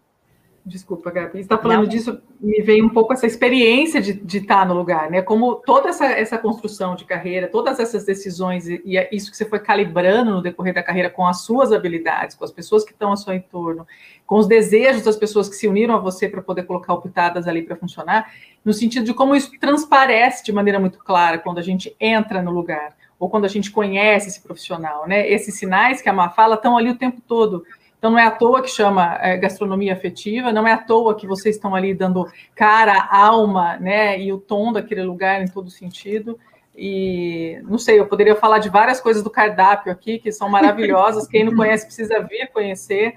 Desculpa, 0.68 1.12
Gabi. 1.12 1.34
Você 1.34 1.40
está 1.42 1.60
falando 1.60 1.84
Não. 1.84 1.88
disso, 1.88 2.20
me 2.42 2.60
veio 2.64 2.84
um 2.84 2.90
pouco 2.90 3.14
essa 3.14 3.28
experiência 3.28 4.02
de, 4.02 4.14
de 4.14 4.40
estar 4.40 4.62
tá 4.62 4.66
no 4.66 4.74
lugar, 4.74 5.12
né? 5.12 5.22
Como 5.22 5.58
toda 5.58 5.90
essa, 5.90 6.08
essa 6.08 6.40
construção 6.40 6.96
de 6.96 7.06
carreira, 7.06 7.48
todas 7.48 7.80
essas 7.80 8.04
decisões, 8.04 8.68
e, 8.68 8.82
e 8.84 8.98
é 8.98 9.08
isso 9.12 9.30
que 9.30 9.38
você 9.38 9.46
foi 9.46 9.60
calibrando 9.60 10.32
no 10.32 10.42
decorrer 10.42 10.74
da 10.74 10.82
carreira 10.82 11.08
com 11.08 11.24
as 11.28 11.42
suas 11.42 11.72
habilidades, 11.72 12.36
com 12.36 12.44
as 12.44 12.52
pessoas 12.52 12.84
que 12.84 12.94
estão 12.94 13.12
ao 13.12 13.18
seu 13.18 13.32
entorno, 13.36 13.86
com 14.26 14.38
os 14.40 14.48
desejos 14.48 15.04
das 15.04 15.16
pessoas 15.16 15.48
que 15.48 15.56
se 15.56 15.68
uniram 15.68 15.94
a 15.94 16.00
você 16.00 16.28
para 16.28 16.42
poder 16.42 16.64
colocar 16.64 16.96
o 16.96 17.02
Pitadas 17.02 17.48
ali 17.48 17.62
para 17.62 17.76
funcionar, 17.76 18.34
no 18.64 18.74
sentido 18.74 19.06
de 19.06 19.14
como 19.14 19.36
isso 19.36 19.52
transparece 19.60 20.44
de 20.44 20.52
maneira 20.52 20.80
muito 20.80 20.98
clara 20.98 21.38
quando 21.38 21.60
a 21.60 21.64
gente 21.64 21.96
entra 22.00 22.42
no 22.42 22.50
lugar, 22.50 22.96
ou 23.20 23.30
quando 23.30 23.46
a 23.46 23.50
gente 23.50 23.70
conhece 23.70 24.30
esse 24.30 24.42
profissional, 24.42 25.08
né? 25.08 25.30
Esses 25.30 25.60
sinais 25.60 26.02
que 26.02 26.10
a 26.10 26.14
Má 26.14 26.32
fala 26.32 26.56
estão 26.56 26.76
ali 26.76 26.90
o 26.90 26.98
tempo 26.98 27.22
todo 27.22 27.64
Então 28.06 28.12
não 28.12 28.20
é 28.20 28.28
à 28.28 28.30
toa 28.30 28.62
que 28.62 28.70
chama 28.70 29.18
é, 29.20 29.36
gastronomia 29.36 29.92
afetiva, 29.92 30.54
não 30.54 30.68
é 30.68 30.74
à 30.74 30.78
toa 30.78 31.16
que 31.16 31.26
vocês 31.26 31.56
estão 31.56 31.74
ali 31.74 31.92
dando 31.92 32.32
cara, 32.54 33.10
alma, 33.10 33.78
né, 33.78 34.22
e 34.22 34.32
o 34.32 34.38
tom 34.38 34.72
daquele 34.72 35.02
lugar 35.02 35.42
em 35.42 35.48
todo 35.48 35.72
sentido. 35.72 36.38
E 36.78 37.60
não 37.64 37.80
sei, 37.80 38.00
eu 38.00 38.06
poderia 38.06 38.36
falar 38.36 38.60
de 38.60 38.70
várias 38.70 39.02
coisas 39.02 39.24
do 39.24 39.30
cardápio 39.32 39.92
aqui 39.92 40.20
que 40.20 40.32
são 40.32 40.48
maravilhosas. 40.48 41.28
Quem 41.28 41.46
não 41.46 41.56
conhece 41.58 41.88
precisa 41.88 42.22
vir 42.22 42.48
conhecer. 42.54 43.16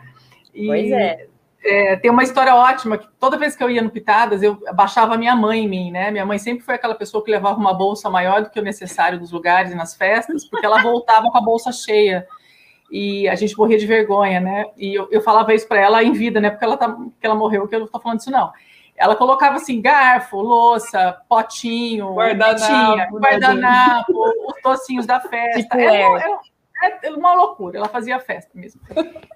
E, 0.54 0.66
pois 0.66 0.90
é. 0.90 1.26
é. 1.62 1.96
Tem 1.96 2.10
uma 2.10 2.22
história 2.22 2.54
ótima 2.54 2.96
que 2.96 3.06
toda 3.20 3.36
vez 3.36 3.54
que 3.54 3.62
eu 3.62 3.68
ia 3.68 3.82
no 3.82 3.90
Pitadas, 3.90 4.42
eu 4.42 4.58
baixava 4.74 5.18
minha 5.18 5.36
mãe 5.36 5.64
em 5.64 5.68
mim, 5.68 5.90
né? 5.90 6.10
Minha 6.10 6.24
mãe 6.24 6.38
sempre 6.38 6.64
foi 6.64 6.76
aquela 6.76 6.94
pessoa 6.94 7.22
que 7.22 7.30
levava 7.30 7.60
uma 7.60 7.74
bolsa 7.74 8.08
maior 8.08 8.40
do 8.40 8.48
que 8.48 8.58
o 8.58 8.64
necessário 8.64 9.20
nos 9.20 9.32
lugares 9.32 9.70
e 9.70 9.74
nas 9.74 9.94
festas, 9.94 10.48
porque 10.48 10.64
ela 10.64 10.80
voltava 10.80 11.30
com 11.30 11.36
a 11.36 11.42
bolsa 11.42 11.72
cheia 11.72 12.26
e 12.90 13.28
a 13.28 13.34
gente 13.34 13.56
morria 13.56 13.78
de 13.78 13.86
vergonha, 13.86 14.40
né? 14.40 14.66
E 14.76 14.94
eu, 14.94 15.08
eu 15.10 15.20
falava 15.20 15.54
isso 15.54 15.68
para 15.68 15.80
ela 15.80 16.02
em 16.02 16.12
vida, 16.12 16.40
né? 16.40 16.50
Porque 16.50 16.64
ela, 16.64 16.76
tá, 16.76 16.88
porque 16.88 17.26
ela 17.26 17.34
morreu, 17.34 17.68
que 17.68 17.74
eu 17.74 17.80
não 17.80 17.86
estou 17.86 18.00
falando 18.00 18.20
isso, 18.20 18.30
não. 18.30 18.52
Ela 18.96 19.14
colocava 19.14 19.56
assim, 19.56 19.80
garfo, 19.80 20.40
louça, 20.40 21.20
potinho, 21.28 22.14
guardanapo, 22.14 23.18
guardanapo 23.18 24.12
os 24.48 24.60
tocinhos 24.60 25.06
da 25.06 25.20
festa. 25.20 25.62
Tipo 25.62 25.76
era, 25.76 26.40
era, 26.82 26.98
era, 27.02 27.16
uma 27.16 27.32
loucura, 27.34 27.78
ela 27.78 27.88
fazia 27.88 28.18
festa 28.18 28.50
mesmo. 28.54 28.80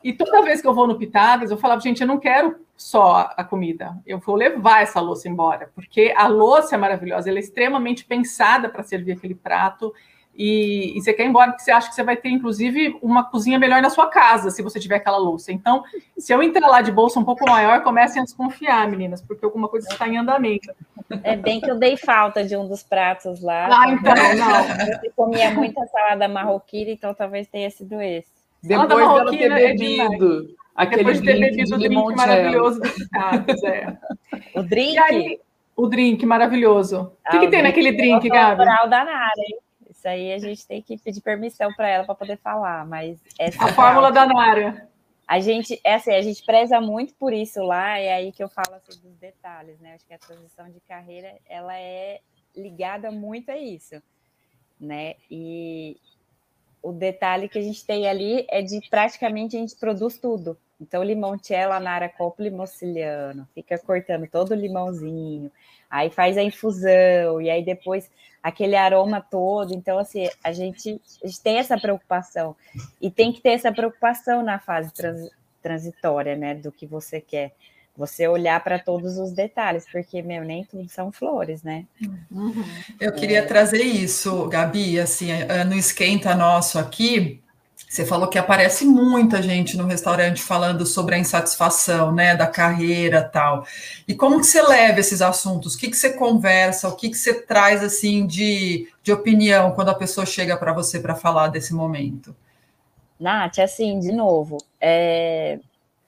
E 0.02 0.12
toda 0.12 0.42
vez 0.42 0.60
que 0.60 0.66
eu 0.66 0.74
vou 0.74 0.86
no 0.86 0.98
Pitadas, 0.98 1.50
eu 1.50 1.56
falava, 1.56 1.80
gente, 1.80 2.00
eu 2.00 2.08
não 2.08 2.18
quero 2.18 2.60
só 2.76 3.30
a 3.36 3.44
comida, 3.44 3.96
eu 4.04 4.18
vou 4.18 4.34
levar 4.34 4.82
essa 4.82 5.00
louça 5.00 5.28
embora, 5.28 5.70
porque 5.74 6.12
a 6.16 6.26
louça 6.26 6.74
é 6.74 6.78
maravilhosa, 6.78 7.28
ela 7.28 7.38
é 7.38 7.40
extremamente 7.40 8.04
pensada 8.04 8.68
para 8.68 8.82
servir 8.82 9.12
aquele 9.12 9.36
prato, 9.36 9.94
e, 10.34 10.96
e, 10.96 11.02
você 11.02 11.12
quer 11.12 11.24
ir 11.24 11.28
embora 11.28 11.50
porque 11.50 11.62
você 11.62 11.70
acha 11.70 11.88
que 11.88 11.94
você 11.94 12.02
vai 12.02 12.16
ter, 12.16 12.30
inclusive, 12.30 12.96
uma 13.02 13.22
cozinha 13.22 13.58
melhor 13.58 13.82
na 13.82 13.90
sua 13.90 14.06
casa, 14.06 14.50
se 14.50 14.62
você 14.62 14.80
tiver 14.80 14.96
aquela 14.96 15.18
louça. 15.18 15.52
Então, 15.52 15.84
se 16.16 16.32
eu 16.32 16.42
entrar 16.42 16.68
lá 16.68 16.80
de 16.80 16.90
bolsa 16.90 17.20
um 17.20 17.24
pouco 17.24 17.48
maior, 17.48 17.82
comecem 17.82 18.22
a 18.22 18.24
desconfiar, 18.24 18.88
meninas, 18.88 19.20
porque 19.20 19.44
alguma 19.44 19.68
coisa 19.68 19.86
está 19.90 20.08
em 20.08 20.16
andamento. 20.16 20.72
É 21.22 21.36
bem 21.36 21.60
que 21.60 21.70
eu 21.70 21.78
dei 21.78 21.98
falta 21.98 22.42
de 22.42 22.56
um 22.56 22.66
dos 22.66 22.82
pratos 22.82 23.42
lá. 23.42 23.68
Ah, 23.70 23.90
então, 23.90 24.14
não. 24.14 25.04
Eu 25.04 25.12
comia 25.14 25.50
muita 25.50 25.84
salada 25.86 26.26
marroquina, 26.26 26.90
então 26.90 27.12
talvez 27.12 27.46
tenha 27.48 27.70
sido 27.70 28.00
esse. 28.00 28.32
Depois 28.62 28.88
dela 28.88 29.30
ter 29.30 29.50
é 29.50 29.74
bebido. 29.74 30.46
É 30.78 30.82
aquele 30.82 30.98
Depois 30.98 31.20
de 31.20 31.26
ter 31.26 31.40
bebido 31.40 31.74
o 31.74 31.78
drink 31.78 32.14
maravilhoso 32.14 32.80
do 32.80 32.88
Pitados, 32.90 33.64
é. 33.64 33.98
O 34.54 34.62
drink? 34.62 34.98
Aí, 34.98 35.40
o 35.76 35.86
drink 35.86 36.24
maravilhoso. 36.24 37.12
O 37.26 37.30
que, 37.30 37.38
que 37.40 37.48
tem 37.48 37.62
naquele 37.62 37.92
drink, 37.92 38.26
Gabi? 38.28 38.62
O 38.62 38.86
da 38.86 39.04
Nara, 39.04 39.32
hein? 39.36 39.58
Isso 40.02 40.08
aí 40.08 40.32
a 40.32 40.38
gente 40.38 40.66
tem 40.66 40.82
que 40.82 40.98
pedir 40.98 41.20
permissão 41.20 41.72
para 41.74 41.88
ela 41.88 42.04
para 42.04 42.16
poder 42.16 42.36
falar, 42.36 42.84
mas 42.84 43.20
essa 43.38 43.66
a 43.66 43.68
é 43.68 43.72
fórmula 43.72 44.10
da 44.10 44.26
Nara. 44.26 44.88
A 45.28 45.38
gente, 45.38 45.80
é 45.84 45.94
assim, 45.94 46.12
a 46.12 46.20
gente 46.20 46.44
preza 46.44 46.80
muito 46.80 47.14
por 47.14 47.32
isso 47.32 47.62
lá, 47.62 48.00
é 48.00 48.12
aí 48.12 48.32
que 48.32 48.42
eu 48.42 48.48
falo 48.48 48.74
assim, 48.74 49.00
dos 49.00 49.16
detalhes, 49.18 49.78
né? 49.78 49.94
Acho 49.94 50.04
que 50.04 50.12
a 50.12 50.18
transição 50.18 50.68
de 50.68 50.80
carreira 50.80 51.32
ela 51.48 51.78
é 51.78 52.18
ligada 52.56 53.12
muito 53.12 53.52
a 53.52 53.56
isso, 53.56 54.02
né? 54.80 55.14
E 55.30 55.96
o 56.82 56.90
detalhe 56.90 57.48
que 57.48 57.60
a 57.60 57.62
gente 57.62 57.86
tem 57.86 58.08
ali 58.08 58.44
é 58.50 58.60
de 58.60 58.80
praticamente 58.90 59.56
a 59.56 59.60
gente 59.60 59.76
produz 59.76 60.18
tudo. 60.18 60.58
Então, 60.80 61.04
limoncello, 61.04 61.78
nara 61.78 62.08
copo 62.08 62.42
limociliano, 62.42 63.48
fica 63.54 63.78
cortando 63.78 64.26
todo 64.26 64.50
o 64.50 64.56
limãozinho, 64.56 65.48
aí 65.88 66.10
faz 66.10 66.36
a 66.36 66.42
infusão, 66.42 67.40
e 67.40 67.48
aí 67.48 67.64
depois 67.64 68.10
aquele 68.42 68.76
aroma 68.76 69.20
todo. 69.20 69.72
Então, 69.74 69.98
assim, 69.98 70.28
a 70.42 70.52
gente, 70.52 71.00
a 71.22 71.26
gente 71.26 71.40
tem 71.40 71.58
essa 71.58 71.78
preocupação. 71.78 72.56
E 73.00 73.10
tem 73.10 73.32
que 73.32 73.40
ter 73.40 73.50
essa 73.50 73.70
preocupação 73.70 74.42
na 74.42 74.58
fase 74.58 74.92
trans, 74.92 75.30
transitória, 75.62 76.34
né? 76.34 76.54
Do 76.54 76.72
que 76.72 76.86
você 76.86 77.20
quer. 77.20 77.54
Você 77.94 78.26
olhar 78.26 78.62
para 78.64 78.78
todos 78.78 79.18
os 79.18 79.32
detalhes, 79.32 79.84
porque, 79.92 80.22
meu, 80.22 80.42
nem 80.42 80.64
tudo 80.64 80.88
são 80.88 81.12
flores, 81.12 81.62
né? 81.62 81.84
Uhum. 82.30 82.64
Eu 82.98 83.12
queria 83.12 83.40
é. 83.40 83.46
trazer 83.46 83.82
isso, 83.82 84.48
Gabi, 84.48 84.98
assim, 84.98 85.30
eh, 85.30 85.62
no 85.62 85.74
esquenta 85.74 86.34
nosso 86.34 86.78
aqui, 86.78 87.41
você 87.88 88.06
falou 88.06 88.28
que 88.28 88.38
aparece 88.38 88.86
muita 88.86 89.42
gente 89.42 89.76
no 89.76 89.86
restaurante 89.86 90.42
falando 90.42 90.86
sobre 90.86 91.14
a 91.14 91.18
insatisfação, 91.18 92.10
né, 92.10 92.34
da 92.34 92.46
carreira 92.46 93.22
tal. 93.22 93.66
E 94.08 94.14
como 94.14 94.40
que 94.40 94.46
você 94.46 94.62
leva 94.62 94.98
esses 94.98 95.20
assuntos? 95.20 95.74
O 95.74 95.78
que, 95.78 95.90
que 95.90 95.96
você 95.96 96.14
conversa? 96.14 96.88
O 96.88 96.96
que, 96.96 97.10
que 97.10 97.16
você 97.18 97.34
traz 97.42 97.82
assim 97.82 98.26
de, 98.26 98.88
de 99.02 99.12
opinião 99.12 99.72
quando 99.72 99.90
a 99.90 99.94
pessoa 99.94 100.24
chega 100.24 100.56
para 100.56 100.72
você 100.72 101.00
para 101.00 101.14
falar 101.14 101.48
desse 101.48 101.74
momento? 101.74 102.34
Nath, 103.20 103.58
assim, 103.58 103.98
de 103.98 104.10
novo, 104.10 104.56
é... 104.80 105.60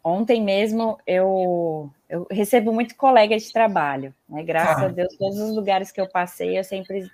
ontem 0.03 0.43
mesmo 0.43 0.99
eu, 1.07 1.91
eu 2.09 2.27
recebo 2.31 2.73
muito 2.73 2.97
colega 2.97 3.37
de 3.37 3.53
trabalho, 3.53 4.15
né? 4.29 4.43
Graças 4.43 4.83
ah. 4.83 4.87
a 4.87 4.89
Deus, 4.89 5.15
todos 5.17 5.39
os 5.39 5.55
lugares 5.55 5.93
que 5.93 6.01
eu 6.01 6.09
passei, 6.09 6.59
eu 6.59 6.65
sempre 6.65 7.11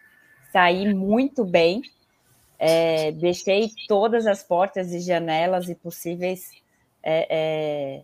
saí 0.53 0.95
muito 0.95 1.45
bem 1.45 1.83
é, 2.63 3.11
deixei 3.13 3.71
todas 3.89 4.27
as 4.27 4.43
portas 4.43 4.93
e 4.93 5.01
janelas 5.01 5.71
e 5.71 5.75
possíveis 5.75 6.51
é, 7.03 7.27
é, 7.31 8.03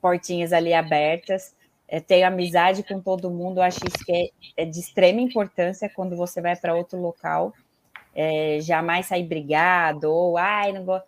portinhas 0.00 0.54
ali 0.54 0.72
abertas. 0.72 1.54
É, 1.86 2.00
tenho 2.00 2.26
amizade 2.26 2.82
com 2.82 2.98
todo 2.98 3.30
mundo, 3.30 3.60
acho 3.60 3.80
isso 3.86 4.02
que 4.06 4.32
é, 4.56 4.62
é 4.62 4.64
de 4.64 4.80
extrema 4.80 5.20
importância 5.20 5.90
quando 5.94 6.16
você 6.16 6.40
vai 6.40 6.56
para 6.56 6.74
outro 6.74 6.98
local. 6.98 7.52
É, 8.14 8.58
jamais 8.62 9.06
sair 9.06 9.24
brigado 9.24 10.10
ou 10.10 10.38
ai, 10.38 10.72
não 10.72 10.86
gosto. 10.86 11.06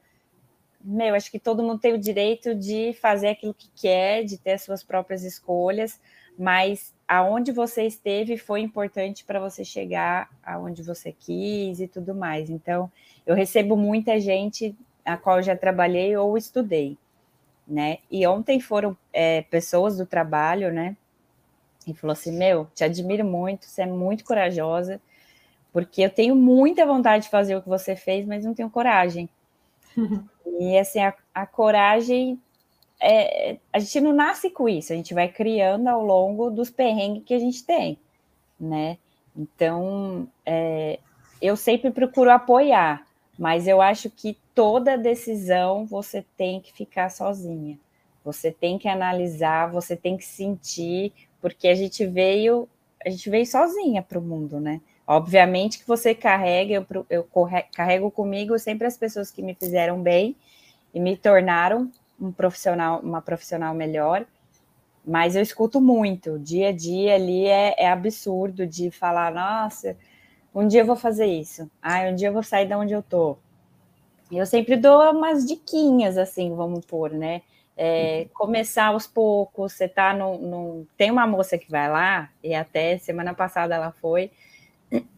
Meu, 0.82 1.14
acho 1.14 1.30
que 1.30 1.38
todo 1.38 1.62
mundo 1.62 1.80
tem 1.80 1.94
o 1.94 1.98
direito 1.98 2.54
de 2.54 2.92
fazer 3.00 3.28
aquilo 3.28 3.54
que 3.54 3.70
quer, 3.74 4.22
de 4.22 4.36
ter 4.36 4.52
as 4.52 4.62
suas 4.62 4.84
próprias 4.84 5.24
escolhas, 5.24 5.98
mas 6.38 6.93
aonde 7.06 7.52
você 7.52 7.84
esteve 7.84 8.36
foi 8.36 8.60
importante 8.60 9.24
para 9.24 9.38
você 9.38 9.64
chegar 9.64 10.28
aonde 10.42 10.82
você 10.82 11.12
quis 11.12 11.80
e 11.80 11.86
tudo 11.86 12.14
mais. 12.14 12.50
Então, 12.50 12.90
eu 13.26 13.34
recebo 13.34 13.76
muita 13.76 14.18
gente 14.18 14.74
a 15.04 15.16
qual 15.16 15.42
já 15.42 15.56
trabalhei 15.56 16.16
ou 16.16 16.36
estudei, 16.36 16.96
né? 17.66 17.98
E 18.10 18.26
ontem 18.26 18.58
foram 18.58 18.96
é, 19.12 19.42
pessoas 19.42 19.96
do 19.96 20.06
trabalho, 20.06 20.72
né? 20.72 20.96
E 21.86 21.94
falou 21.94 22.12
assim: 22.12 22.36
Meu, 22.36 22.66
te 22.74 22.84
admiro 22.84 23.24
muito, 23.24 23.66
você 23.66 23.82
é 23.82 23.86
muito 23.86 24.24
corajosa, 24.24 25.00
porque 25.72 26.02
eu 26.02 26.10
tenho 26.10 26.34
muita 26.34 26.86
vontade 26.86 27.24
de 27.24 27.30
fazer 27.30 27.56
o 27.56 27.62
que 27.62 27.68
você 27.68 27.94
fez, 27.94 28.26
mas 28.26 28.44
não 28.44 28.54
tenho 28.54 28.70
coragem. 28.70 29.28
e 30.58 30.78
assim, 30.78 31.00
a, 31.00 31.14
a 31.34 31.46
coragem 31.46 32.40
é, 33.06 33.58
a 33.72 33.78
gente 33.78 34.00
não 34.00 34.12
nasce 34.12 34.48
com 34.48 34.66
isso, 34.66 34.92
a 34.92 34.96
gente 34.96 35.12
vai 35.12 35.28
criando 35.28 35.88
ao 35.88 36.02
longo 36.02 36.50
dos 36.50 36.70
perrengues 36.70 37.24
que 37.24 37.34
a 37.34 37.38
gente 37.38 37.62
tem, 37.62 37.98
né? 38.58 38.96
Então, 39.36 40.26
é, 40.46 40.98
eu 41.40 41.54
sempre 41.54 41.90
procuro 41.90 42.30
apoiar, 42.30 43.06
mas 43.38 43.68
eu 43.68 43.82
acho 43.82 44.08
que 44.08 44.38
toda 44.54 44.96
decisão 44.96 45.84
você 45.84 46.24
tem 46.36 46.60
que 46.60 46.72
ficar 46.72 47.10
sozinha. 47.10 47.78
Você 48.24 48.50
tem 48.50 48.78
que 48.78 48.88
analisar, 48.88 49.70
você 49.70 49.94
tem 49.94 50.16
que 50.16 50.24
sentir, 50.24 51.12
porque 51.42 51.68
a 51.68 51.74
gente 51.74 52.06
veio, 52.06 52.66
a 53.04 53.10
gente 53.10 53.28
veio 53.28 53.44
sozinha 53.44 54.00
para 54.00 54.18
o 54.18 54.22
mundo, 54.22 54.58
né? 54.58 54.80
Obviamente 55.06 55.78
que 55.78 55.86
você 55.86 56.14
carrega, 56.14 56.72
eu, 56.72 57.06
eu 57.10 57.28
carrego 57.74 58.10
comigo 58.10 58.58
sempre 58.58 58.86
as 58.86 58.96
pessoas 58.96 59.30
que 59.30 59.42
me 59.42 59.54
fizeram 59.54 60.00
bem 60.00 60.34
e 60.94 61.00
me 61.00 61.14
tornaram 61.18 61.92
um 62.20 62.32
profissional, 62.32 63.00
uma 63.00 63.20
profissional 63.20 63.74
melhor, 63.74 64.26
mas 65.04 65.36
eu 65.36 65.42
escuto 65.42 65.80
muito, 65.80 66.38
dia 66.38 66.68
a 66.68 66.72
dia 66.72 67.14
ali 67.14 67.46
é, 67.46 67.74
é 67.78 67.88
absurdo 67.88 68.66
de 68.66 68.90
falar, 68.90 69.32
nossa, 69.32 69.96
um 70.54 70.66
dia 70.66 70.80
eu 70.80 70.86
vou 70.86 70.96
fazer 70.96 71.26
isso, 71.26 71.70
ah, 71.82 72.00
um 72.10 72.14
dia 72.14 72.28
eu 72.28 72.32
vou 72.32 72.42
sair 72.42 72.66
de 72.66 72.74
onde 72.74 72.92
eu 72.92 73.02
tô. 73.02 73.36
E 74.30 74.38
eu 74.38 74.46
sempre 74.46 74.76
dou 74.76 75.10
umas 75.10 75.46
diquinhas, 75.46 76.16
assim, 76.16 76.54
vamos 76.54 76.84
pôr, 76.86 77.10
né? 77.10 77.42
É, 77.76 78.28
começar 78.32 78.86
aos 78.86 79.06
poucos, 79.06 79.72
você 79.72 79.88
tá 79.88 80.14
no, 80.14 80.38
no, 80.38 80.86
Tem 80.96 81.10
uma 81.10 81.26
moça 81.26 81.58
que 81.58 81.70
vai 81.70 81.90
lá, 81.90 82.30
e 82.42 82.54
até 82.54 82.98
semana 82.98 83.34
passada 83.34 83.74
ela 83.74 83.92
foi, 83.92 84.30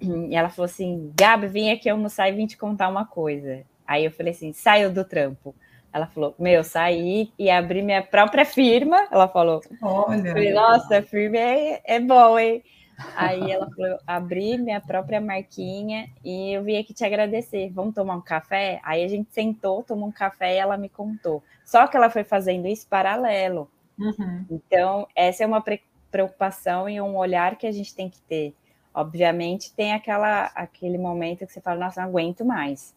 e 0.01 0.35
ela 0.35 0.49
falou 0.49 0.67
assim: 0.67 1.13
Gabi, 1.15 1.47
vim 1.49 1.71
aqui 1.71 1.89
almoçar 1.89 2.29
e 2.29 2.33
vim 2.33 2.47
te 2.47 2.57
contar 2.57 2.89
uma 2.89 3.05
coisa. 3.05 3.63
Aí 3.87 4.05
eu 4.05 4.11
falei 4.11 4.33
assim: 4.33 4.53
saiu 4.53 4.93
do 4.93 5.05
trampo. 5.05 5.55
Ela 5.97 6.07
falou: 6.09 6.35
Meu, 6.39 6.63
saí 6.63 7.33
e 7.39 7.49
abri 7.49 7.81
minha 7.81 8.03
própria 8.03 8.45
firma. 8.45 9.09
Ela 9.11 9.27
falou: 9.27 9.63
Olha. 9.81 10.31
Falei, 10.31 10.53
Nossa, 10.53 11.01
firma 11.01 11.39
é, 11.39 11.81
é 11.83 11.99
bom, 11.99 12.39
hein? 12.39 12.63
Aí 13.17 13.51
ela 13.51 13.67
falou: 13.71 13.99
Abri 14.07 14.59
minha 14.59 14.79
própria 14.79 15.23
marquinha 15.23 16.07
e 16.23 16.53
eu 16.53 16.63
vim 16.63 16.77
aqui 16.77 16.93
te 16.93 17.03
agradecer. 17.03 17.71
Vamos 17.71 17.95
tomar 17.95 18.15
um 18.15 18.21
café? 18.21 18.79
Aí 18.85 19.03
a 19.03 19.09
gente 19.09 19.33
sentou, 19.33 19.83
tomou 19.83 20.09
um 20.09 20.13
café 20.13 20.57
e 20.57 20.59
ela 20.59 20.77
me 20.77 20.91
contou. 20.91 21.43
Só 21.65 21.87
que 21.87 21.97
ela 21.97 22.11
foi 22.11 22.25
fazendo 22.25 22.69
isso 22.69 22.87
paralelo. 22.87 23.67
Uhum. 23.99 24.45
Então, 24.51 25.09
essa 25.17 25.45
é 25.45 25.47
uma 25.47 25.65
preocupação 26.11 26.91
e 26.91 27.01
um 27.01 27.17
olhar 27.17 27.57
que 27.57 27.67
a 27.67 27.73
gente 27.73 27.95
tem 27.95 28.11
que 28.11 28.21
ter. 28.21 28.55
Obviamente, 28.93 29.73
tem 29.73 29.95
aquela, 29.95 30.51
aquele 30.55 30.99
momento 30.99 31.47
que 31.47 31.53
você 31.55 31.61
fala: 31.63 31.87
Nossa, 31.87 32.03
não 32.03 32.09
aguento 32.11 32.45
mais 32.45 32.95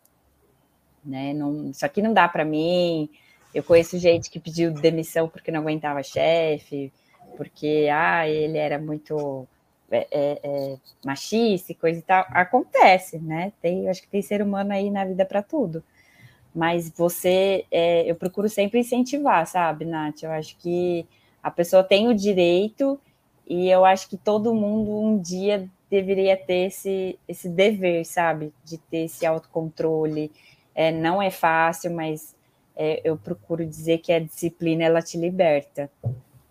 né? 1.03 1.33
Não, 1.33 1.69
isso 1.69 1.85
aqui 1.85 2.01
não 2.01 2.13
dá 2.13 2.27
para 2.27 2.45
mim, 2.45 3.09
Eu 3.53 3.63
conheço 3.63 3.97
gente 3.97 4.29
que 4.29 4.39
pediu 4.39 4.71
demissão 4.71 5.27
porque 5.27 5.51
não 5.51 5.61
aguentava 5.61 6.03
chefe, 6.03 6.93
porque 7.37 7.87
ah, 7.91 8.27
ele 8.27 8.57
era 8.57 8.77
muito 8.77 9.47
é, 9.91 10.07
é, 10.11 10.39
é, 10.43 10.77
machista 11.03 11.71
e 11.71 11.75
coisa 11.75 11.99
e 11.99 12.01
tal. 12.01 12.25
Acontece, 12.29 13.17
né? 13.19 13.51
Tem, 13.61 13.89
acho 13.89 14.01
que 14.01 14.07
tem 14.07 14.21
ser 14.21 14.41
humano 14.41 14.71
aí 14.71 14.89
na 14.91 15.05
vida 15.05 15.25
para 15.25 15.41
tudo. 15.41 15.83
Mas 16.53 16.89
você, 16.89 17.65
é, 17.71 18.09
eu 18.09 18.15
procuro 18.15 18.49
sempre 18.49 18.79
incentivar, 18.79 19.45
sabe, 19.47 19.85
Nath? 19.85 20.23
Eu 20.23 20.31
acho 20.31 20.57
que 20.57 21.07
a 21.41 21.49
pessoa 21.51 21.83
tem 21.83 22.07
o 22.07 22.13
direito 22.13 22.99
e 23.47 23.69
eu 23.69 23.85
acho 23.85 24.09
que 24.09 24.17
todo 24.17 24.53
mundo 24.53 24.91
um 24.91 25.19
dia 25.19 25.67
deveria 25.89 26.37
ter 26.37 26.67
esse, 26.67 27.17
esse 27.27 27.49
dever, 27.49 28.05
sabe? 28.05 28.53
De 28.63 28.77
ter 28.77 29.05
esse 29.05 29.25
autocontrole. 29.25 30.31
É, 30.79 30.93
não 30.93 31.21
é 31.21 31.29
fácil, 31.29 31.91
mas 31.91 32.33
é, 32.73 33.01
eu 33.03 33.17
procuro 33.17 33.65
dizer 33.65 33.97
que 33.97 34.13
a 34.13 34.19
disciplina 34.19 34.85
ela 34.85 35.01
te 35.01 35.17
liberta, 35.17 35.91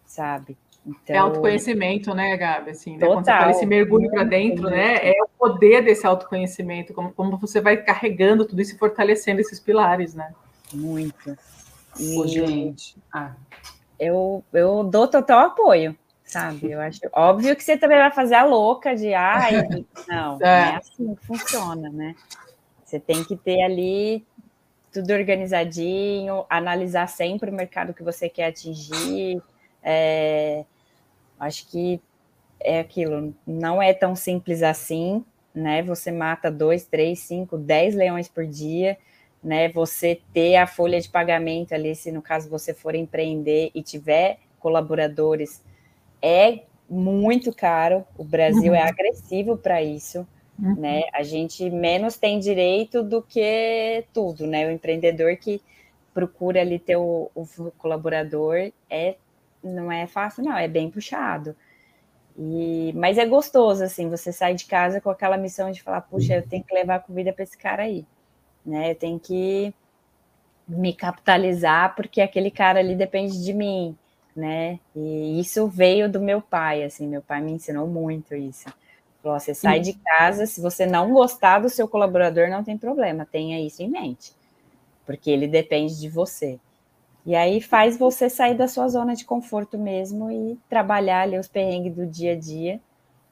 sabe? 0.05 0.55
Então, 0.87 1.17
é 1.17 1.19
autoconhecimento, 1.19 2.15
né, 2.15 2.37
Gabi? 2.37 2.73
Assim, 2.73 2.99
né? 2.99 3.07
Quando 3.07 3.25
você 3.25 3.31
fala 3.31 3.51
esse 3.53 3.65
mergulho 3.65 4.11
para 4.11 4.25
dentro, 4.25 4.69
né? 4.69 4.97
É 5.03 5.15
o 5.23 5.29
poder 5.29 5.83
desse 5.83 6.07
autoconhecimento, 6.07 6.93
como, 6.93 7.11
como 7.11 7.39
você 7.39 7.59
vai 7.59 7.79
carregando 7.79 8.45
tudo 8.45 8.61
isso 8.61 8.75
e 8.75 8.79
fortalecendo 8.79 9.41
esses 9.41 9.59
pilares, 9.59 10.15
né? 10.15 10.35
Muito. 10.75 11.35
E, 11.99 12.15
Pô, 12.15 12.27
gente. 12.27 12.99
Ah. 13.11 13.33
Eu, 13.99 14.45
eu 14.53 14.85
dou 14.85 15.09
total 15.09 15.47
apoio, 15.47 15.97
sabe? 16.23 16.71
Eu 16.71 16.83
acho 16.83 17.01
óbvio 17.15 17.57
que 17.57 17.65
você 17.65 17.79
também 17.79 17.97
vai 17.97 18.11
fazer 18.11 18.35
a 18.35 18.45
louca 18.45 18.95
de 18.95 19.15
ai, 19.15 19.63
não, 20.07 20.37
é. 20.37 20.39
não 20.39 20.47
é 20.47 20.77
assim 20.77 21.15
que 21.15 21.27
funciona, 21.27 21.89
né? 21.89 22.15
Você 22.89 22.99
tem 22.99 23.23
que 23.23 23.37
ter 23.37 23.61
ali 23.63 24.25
tudo 24.91 25.13
organizadinho, 25.13 26.47
analisar 26.49 27.07
sempre 27.07 27.51
o 27.51 27.55
mercado 27.55 27.93
que 27.93 28.03
você 28.03 28.29
quer 28.29 28.47
atingir. 28.47 29.43
É, 29.83 30.65
Acho 31.39 31.69
que 31.69 32.01
é 32.61 32.81
aquilo, 32.81 33.33
não 33.47 33.81
é 33.81 33.93
tão 33.93 34.17
simples 34.17 34.63
assim, 34.63 35.25
né? 35.55 35.83
Você 35.83 36.11
mata 36.11 36.51
dois, 36.51 36.85
três, 36.85 37.21
cinco, 37.21 37.57
dez 37.57 37.95
leões 37.95 38.27
por 38.27 38.45
dia, 38.45 38.99
né? 39.43 39.69
Você 39.69 40.21
ter 40.33 40.57
a 40.57 40.67
folha 40.67 41.01
de 41.01 41.09
pagamento 41.09 41.75
ali, 41.75 41.95
se 41.95 42.11
no 42.11 42.21
caso 42.21 42.51
você 42.51 42.75
for 42.75 42.95
empreender 42.95 43.71
e 43.75 43.83
tiver 43.83 44.39
colaboradores, 44.59 45.63
é 46.21 46.63
muito 46.91 47.55
caro. 47.55 48.05
O 48.17 48.25
Brasil 48.25 48.75
é 48.75 48.81
uhum. 48.81 48.87
é 48.87 48.89
agressivo 48.89 49.57
para 49.57 49.81
isso, 49.81 50.27
uhum. 50.59 50.75
né? 50.75 51.03
A 51.13 51.23
gente 51.23 51.69
menos 51.71 52.17
tem 52.17 52.39
direito 52.39 53.03
do 53.03 53.23
que 53.23 54.05
tudo, 54.13 54.47
né? 54.47 54.67
O 54.67 54.71
empreendedor 54.71 55.37
que 55.37 55.63
procura 56.13 56.61
ali 56.61 56.79
ter 56.79 56.97
o, 56.97 57.31
o 57.35 57.71
colaborador 57.79 58.73
é 58.91 59.17
não 59.63 59.91
é 59.91 60.07
fácil, 60.07 60.45
não, 60.45 60.57
é 60.57 60.69
bem 60.69 60.91
puxado. 60.91 61.55
E, 62.37 62.93
mas 62.95 63.19
é 63.19 63.27
gostoso, 63.27 63.83
assim, 63.83 64.09
você 64.09 64.33
sai 64.33 64.55
de 64.55 64.65
casa 64.65 65.01
com 65.01 65.11
aquela 65.11 65.37
missão 65.37 65.73
de 65.73 65.83
falar, 65.83 66.03
puxa, 66.03 66.35
eu 66.35 66.47
tenho 66.47 66.63
que 66.63 66.73
levar 66.73 67.01
comida 67.01 67.33
para 67.33 67.43
esse 67.43 67.59
cara 67.59 67.83
aí, 67.83 68.07
né? 68.65 68.93
Eu 68.93 68.95
tenho 68.95 69.19
que 69.19 69.75
me 70.67 70.93
capitalizar 70.93 71.97
porque 71.97 72.21
aquele 72.21 72.51
cara 72.51 72.79
ali 72.79 72.95
depende 72.95 73.43
de 73.43 73.53
mim, 73.53 73.97
né? 74.37 74.79
E 74.95 75.41
isso 75.41 75.67
veio 75.67 76.09
do 76.09 76.21
meu 76.21 76.41
pai, 76.41 76.85
assim, 76.85 77.09
meu 77.09 77.23
pai 77.23 77.41
me 77.41 77.51
ensinou 77.51 77.89
muito 77.89 78.37
isso. 78.37 78.69
Você 79.33 79.55
sai 79.55 79.81
de 79.81 79.93
casa, 79.95 80.47
se 80.47 80.61
você 80.61 80.87
não 80.87 81.13
gostar 81.13 81.61
do 81.61 81.69
seu 81.69 81.89
colaborador, 81.89 82.49
não 82.49 82.63
tem 82.63 82.79
problema, 82.79 83.27
tenha 83.31 83.61
isso 83.61 83.83
em 83.83 83.89
mente, 83.89 84.33
porque 85.05 85.31
ele 85.31 85.47
depende 85.47 85.99
de 85.99 86.09
você. 86.09 86.59
E 87.27 87.35
aí 87.35 87.61
faz 87.61 87.99
você 87.99 88.31
sair 88.31 88.57
da 88.57 88.67
sua 88.67 88.89
zona 88.89 89.15
de 89.15 89.25
conforto 89.25 89.77
mesmo 89.77 90.31
e 90.31 90.59
trabalhar 90.69 91.23
ali 91.23 91.39
os 91.39 91.47
perrengues 91.47 91.95
do 91.95 92.07
dia 92.07 92.33
a 92.33 92.39
dia. 92.39 92.81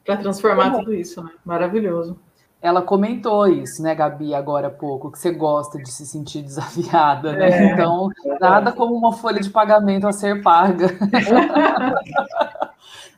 Para 0.04 0.18
transformar 0.18 0.70
tudo 0.72 0.92
isso, 0.92 1.22
né? 1.22 1.30
Maravilhoso. 1.44 2.18
Ela 2.60 2.82
comentou 2.82 3.46
isso, 3.46 3.82
né, 3.82 3.94
Gabi, 3.94 4.34
agora 4.34 4.68
há 4.68 4.70
pouco, 4.70 5.12
que 5.12 5.18
você 5.18 5.30
gosta 5.30 5.78
de 5.78 5.90
se 5.90 6.06
sentir 6.06 6.42
desafiada, 6.42 7.32
né? 7.32 7.50
É, 7.50 7.72
então, 7.72 8.08
nada 8.40 8.72
como 8.72 8.94
uma 8.94 9.12
folha 9.12 9.40
de 9.40 9.50
pagamento 9.50 10.06
a 10.06 10.12
ser 10.12 10.42
paga. 10.42 10.88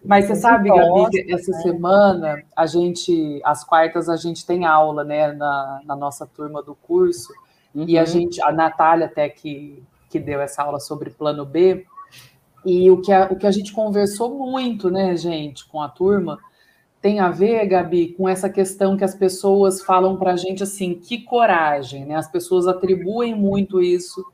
Mas 0.05 0.27
você 0.27 0.37
sabe, 0.37 0.69
Gabi, 0.69 1.31
essa 1.33 1.51
né? 1.51 1.59
semana 1.63 2.43
a 2.57 2.67
gente, 2.67 3.41
às 3.45 3.65
quartas, 3.65 4.09
a 4.09 4.17
gente 4.17 4.47
tem 4.47 4.65
aula, 4.65 5.05
né, 5.05 5.33
na, 5.33 5.81
na 5.85 5.97
nossa 5.97 6.27
turma 6.27 6.63
do 6.63 6.75
curso, 6.75 7.33
uhum. 7.75 7.85
e 7.89 7.99
a 7.99 8.03
uhum. 8.03 8.07
gente, 8.07 8.43
a 8.43 8.53
Natália 8.53 9.07
até 9.07 9.29
que 9.29 9.83
que 10.09 10.19
deu 10.19 10.41
essa 10.41 10.63
aula 10.63 10.81
sobre 10.81 11.11
plano 11.11 11.45
B. 11.45 11.87
E 12.65 12.91
o 12.91 13.01
que 13.01 13.13
a, 13.13 13.29
o 13.31 13.37
que 13.37 13.47
a 13.47 13.51
gente 13.51 13.73
conversou 13.73 14.35
muito, 14.35 14.91
né, 14.91 15.17
gente, 15.17 15.67
com 15.69 15.81
a 15.81 15.89
turma, 15.89 16.39
tem 17.01 17.21
a 17.21 17.31
ver, 17.31 17.67
Gabi, 17.67 18.15
com 18.15 18.29
essa 18.29 18.51
questão 18.51 18.97
que 18.97 19.05
as 19.05 19.15
pessoas 19.15 19.83
falam 19.83 20.17
para 20.17 20.33
a 20.33 20.37
gente 20.37 20.63
assim, 20.63 20.95
que 20.95 21.23
coragem, 21.23 22.05
né? 22.05 22.17
As 22.17 22.29
pessoas 22.29 22.67
atribuem 22.67 23.35
muito 23.35 23.81
isso 23.81 24.25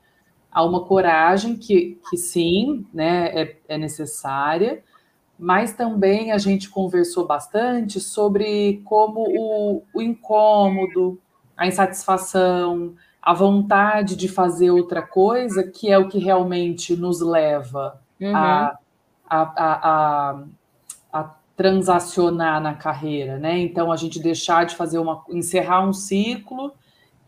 a 0.51 0.63
uma 0.63 0.83
coragem 0.85 1.55
que, 1.55 1.99
que 2.09 2.17
sim, 2.17 2.85
né, 2.93 3.27
é, 3.27 3.57
é 3.67 3.77
necessária, 3.77 4.81
mas 5.37 5.73
também 5.73 6.31
a 6.31 6.37
gente 6.37 6.69
conversou 6.69 7.25
bastante 7.25 7.99
sobre 7.99 8.81
como 8.85 9.21
o, 9.27 9.83
o 9.93 10.01
incômodo, 10.01 11.19
a 11.57 11.67
insatisfação, 11.67 12.95
a 13.21 13.33
vontade 13.33 14.15
de 14.15 14.27
fazer 14.27 14.71
outra 14.71 15.01
coisa, 15.01 15.63
que 15.63 15.91
é 15.91 15.97
o 15.97 16.07
que 16.07 16.19
realmente 16.19 16.95
nos 16.95 17.21
leva 17.21 17.99
uhum. 18.21 18.35
a, 18.35 18.77
a, 19.27 19.41
a, 19.57 20.43
a, 21.11 21.35
transacionar 21.55 22.61
na 22.61 22.75
carreira, 22.75 23.37
né? 23.37 23.57
Então 23.59 23.91
a 23.91 23.95
gente 23.95 24.19
deixar 24.19 24.65
de 24.65 24.75
fazer 24.75 24.99
uma, 24.99 25.23
encerrar 25.29 25.87
um 25.87 25.91
ciclo 25.91 26.73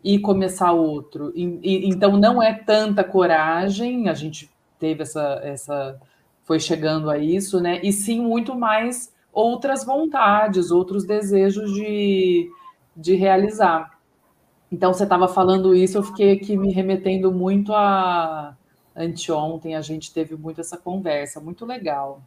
e 0.04 0.20
começar 0.20 0.72
outro. 0.72 1.34
E, 1.36 1.60
e, 1.64 1.90
então 1.90 2.16
não 2.16 2.42
é 2.42 2.54
tanta 2.54 3.04
coragem, 3.04 4.08
a 4.08 4.14
gente 4.14 4.50
teve 4.80 5.02
essa, 5.02 5.42
essa, 5.44 6.00
foi 6.48 6.62
chegando 6.62 7.10
a 7.10 7.18
isso, 7.18 7.60
né? 7.60 7.82
E 7.84 7.92
sim 7.92 8.22
muito 8.22 8.56
mais 8.56 9.14
outras 9.34 9.84
vontades, 9.86 10.72
outros 10.72 11.06
desejos 11.06 11.74
de, 11.74 12.50
de 12.96 13.16
realizar. 13.16 14.00
Então, 14.72 14.94
você 14.94 15.04
estava 15.04 15.28
falando 15.28 15.76
isso, 15.76 15.98
eu 15.98 16.04
fiquei 16.04 16.32
aqui 16.32 16.56
me 16.56 16.72
remetendo 16.72 17.34
muito 17.34 17.74
a 17.74 18.56
anteontem, 18.96 19.76
a 19.76 19.82
gente 19.82 20.14
teve 20.14 20.36
muito 20.38 20.62
essa 20.62 20.78
conversa, 20.78 21.42
muito 21.42 21.66
legal. 21.66 22.22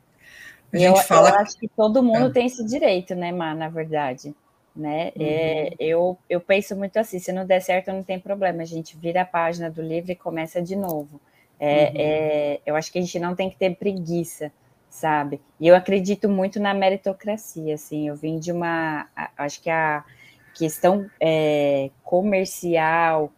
A 0.73 0.77
gente 0.77 0.99
eu, 0.99 1.05
fala... 1.05 1.31
eu 1.31 1.35
acho 1.37 1.59
que 1.59 1.67
todo 1.67 2.03
mundo 2.03 2.27
é. 2.27 2.31
tem 2.31 2.47
esse 2.47 2.65
direito, 2.65 3.15
né, 3.15 3.33
Mar, 3.33 3.57
na 3.57 3.71
verdade. 3.71 4.35
Né? 4.77 5.13
Uhum. 5.17 5.27
É, 5.27 5.71
eu, 5.81 6.19
eu 6.29 6.41
penso 6.41 6.77
muito 6.77 6.97
assim, 6.99 7.19
se 7.19 7.33
não 7.33 7.45
der 7.45 7.61
certo, 7.61 7.91
não 7.91 8.03
tem 8.03 8.21
problema, 8.21 8.63
a 8.63 8.67
gente 8.67 8.97
vira 8.97 9.23
a 9.23 9.27
página 9.27 9.71
do 9.71 9.83
livro 9.83 10.13
e 10.13 10.17
começa 10.17 10.63
de 10.63 10.77
novo. 10.77 11.21
É, 11.61 11.85
uhum. 11.85 11.93
é, 11.97 12.61
eu 12.65 12.75
acho 12.75 12.91
que 12.91 12.99
a 12.99 13.03
gente 13.03 13.21
não 13.21 13.35
tem 13.35 13.51
que 13.51 13.57
ter 13.57 13.77
preguiça, 13.77 14.51
sabe? 14.89 15.41
E 15.61 15.69
eu 15.69 15.77
acredito 15.77 16.27
muito 16.27 16.59
na 16.59 16.73
meritocracia, 16.73 17.75
assim, 17.75 18.09
eu 18.09 18.17
vim 18.17 18.39
de 18.39 18.51
uma, 18.51 19.07
acho 19.37 19.61
que 19.61 19.69
a 19.69 20.03
questão 20.55 21.09
é, 21.21 21.91
comercial 22.03 23.31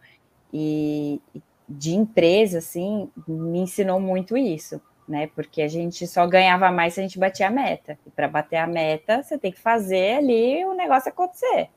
e 0.53 1.21
de 1.67 1.95
empresa, 1.95 2.59
assim, 2.59 3.09
me 3.27 3.59
ensinou 3.59 3.99
muito 3.99 4.37
isso, 4.37 4.81
né? 5.07 5.27
Porque 5.35 5.61
a 5.61 5.67
gente 5.67 6.07
só 6.07 6.25
ganhava 6.25 6.71
mais 6.71 6.93
se 6.93 6.99
a 7.01 7.03
gente 7.03 7.19
batia 7.19 7.47
a 7.47 7.51
meta. 7.51 7.97
E 8.05 8.09
para 8.09 8.27
bater 8.27 8.57
a 8.57 8.67
meta, 8.67 9.21
você 9.21 9.37
tem 9.37 9.51
que 9.51 9.59
fazer 9.59 10.17
ali 10.17 10.63
o 10.65 10.73
negócio 10.73 11.09
acontecer, 11.09 11.69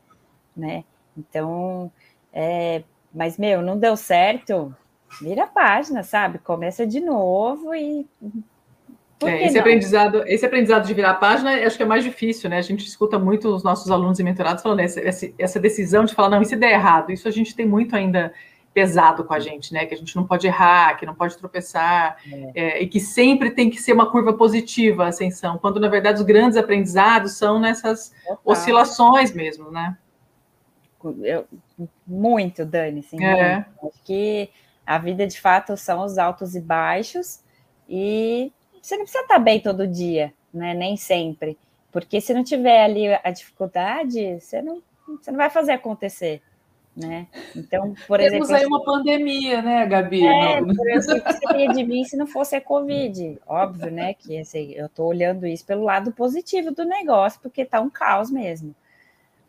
né? 0.56 0.84
Então, 1.16 1.90
é, 2.32 2.82
mas, 3.12 3.38
meu, 3.38 3.62
não 3.62 3.78
deu 3.78 3.96
certo, 3.96 4.74
vira 5.20 5.44
a 5.44 5.46
página, 5.46 6.02
sabe? 6.02 6.38
Começa 6.38 6.86
de 6.86 7.00
novo 7.00 7.74
e 7.74 8.06
é, 9.24 9.46
esse, 9.46 9.58
aprendizado, 9.58 10.24
esse 10.26 10.44
aprendizado 10.44 10.86
de 10.86 10.92
virar 10.92 11.12
a 11.12 11.14
página, 11.14 11.52
acho 11.66 11.76
que 11.76 11.82
é 11.82 11.86
mais 11.86 12.04
difícil, 12.04 12.50
né? 12.50 12.58
A 12.58 12.62
gente 12.62 12.86
escuta 12.86 13.18
muito 13.18 13.48
os 13.48 13.64
nossos 13.64 13.90
alunos 13.90 14.18
e 14.18 14.24
mentorados 14.24 14.62
falando 14.62 14.80
essa, 14.80 15.00
essa 15.38 15.58
decisão 15.58 16.04
de 16.04 16.14
falar, 16.14 16.28
não, 16.28 16.44
se 16.44 16.54
der 16.54 16.72
errado? 16.72 17.10
Isso 17.10 17.26
a 17.26 17.30
gente 17.30 17.54
tem 17.54 17.66
muito 17.66 17.96
ainda 17.96 18.32
pesado 18.74 19.24
com 19.24 19.32
a 19.32 19.40
gente, 19.40 19.72
né? 19.72 19.86
Que 19.86 19.94
a 19.94 19.96
gente 19.96 20.14
não 20.14 20.26
pode 20.26 20.46
errar, 20.46 20.98
que 20.98 21.06
não 21.06 21.14
pode 21.14 21.38
tropeçar, 21.38 22.18
é. 22.30 22.50
É, 22.54 22.82
e 22.82 22.86
que 22.86 23.00
sempre 23.00 23.50
tem 23.50 23.70
que 23.70 23.80
ser 23.80 23.94
uma 23.94 24.10
curva 24.10 24.34
positiva 24.34 25.04
a 25.04 25.08
ascensão, 25.08 25.56
quando 25.56 25.80
na 25.80 25.88
verdade 25.88 26.20
os 26.20 26.26
grandes 26.26 26.58
aprendizados 26.58 27.38
são 27.38 27.58
nessas 27.58 28.12
oscilações 28.44 29.32
mesmo, 29.32 29.70
né? 29.70 29.96
Eu, 31.22 31.46
muito, 32.06 32.66
Dani, 32.66 33.02
sim. 33.02 33.24
É. 33.24 33.64
Acho 33.82 34.02
que 34.04 34.50
a 34.86 34.98
vida 34.98 35.26
de 35.26 35.40
fato 35.40 35.76
são 35.76 36.04
os 36.04 36.18
altos 36.18 36.54
e 36.54 36.60
baixos, 36.60 37.40
e 37.88 38.52
você 38.80 38.96
não 38.96 39.04
precisa 39.04 39.22
estar 39.24 39.38
bem 39.38 39.60
todo 39.60 39.86
dia, 39.86 40.32
né? 40.54 40.74
Nem 40.74 40.96
sempre. 40.96 41.58
Porque 41.92 42.20
se 42.20 42.32
não 42.34 42.44
tiver 42.44 42.84
ali 42.84 43.08
a 43.24 43.30
dificuldade, 43.30 44.40
você 44.40 44.62
não, 44.62 44.82
você 45.06 45.30
não 45.30 45.38
vai 45.38 45.50
fazer 45.50 45.72
acontecer. 45.72 46.42
né? 46.96 47.26
Então, 47.54 47.94
por 48.06 48.18
Temos 48.18 48.48
exemplo. 48.48 48.54
aí 48.56 48.66
uma 48.66 48.82
pandemia, 48.84 49.60
né, 49.62 49.86
Gabi? 49.86 50.26
É, 50.26 50.62
por 50.62 50.88
exemplo, 50.90 51.24
que 51.24 51.32
seria 51.34 51.68
de 51.68 51.84
mim 51.84 52.04
se 52.04 52.16
não 52.16 52.26
fosse 52.26 52.56
a 52.56 52.60
Covid. 52.60 53.38
Óbvio, 53.46 53.90
né? 53.90 54.14
Que 54.14 54.38
assim, 54.38 54.72
eu 54.72 54.86
estou 54.86 55.06
olhando 55.08 55.46
isso 55.46 55.64
pelo 55.66 55.84
lado 55.84 56.12
positivo 56.12 56.70
do 56.72 56.84
negócio, 56.84 57.40
porque 57.42 57.62
está 57.62 57.80
um 57.80 57.90
caos 57.90 58.30
mesmo. 58.30 58.74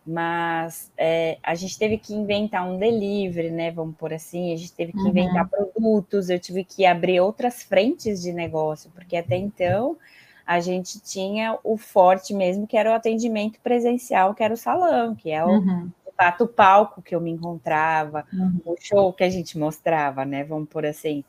Mas 0.09 0.89
é, 0.97 1.37
a 1.43 1.53
gente 1.53 1.77
teve 1.77 1.97
que 1.97 2.13
inventar 2.13 2.65
um 2.65 2.77
delivery, 2.77 3.51
né? 3.51 3.71
Vamos 3.71 3.97
por 3.97 4.13
assim, 4.13 4.53
a 4.53 4.55
gente 4.55 4.71
teve 4.71 4.93
que 4.93 4.99
uhum. 4.99 5.09
inventar 5.09 5.49
produtos, 5.49 6.29
eu 6.29 6.39
tive 6.39 6.63
que 6.63 6.85
abrir 6.85 7.19
outras 7.19 7.61
frentes 7.61 8.21
de 8.21 8.31
negócio, 8.31 8.89
porque 8.91 9.17
até 9.17 9.35
então 9.35 9.97
a 10.45 10.61
gente 10.61 11.01
tinha 11.01 11.59
o 11.61 11.77
forte 11.77 12.33
mesmo, 12.33 12.65
que 12.65 12.77
era 12.77 12.89
o 12.89 12.93
atendimento 12.93 13.59
presencial, 13.59 14.33
que 14.33 14.41
era 14.41 14.53
o 14.53 14.57
salão, 14.57 15.13
que 15.13 15.29
é 15.29 15.43
o, 15.43 15.49
uhum 15.49 15.91
fato 16.17 16.45
o 16.45 16.47
palco 16.47 17.01
que 17.01 17.13
eu 17.13 17.21
me 17.21 17.29
encontrava, 17.29 18.25
uhum. 18.33 18.59
o 18.65 18.75
show 18.79 19.13
que 19.13 19.23
a 19.23 19.29
gente 19.29 19.57
mostrava, 19.57 20.25
né? 20.25 20.43
Vamos 20.43 20.67
por 20.67 20.83
assim. 20.85 21.23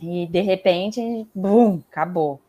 E 0.00 0.26
de 0.26 0.40
repente, 0.40 1.26
bum, 1.34 1.80
acabou. 1.90 2.40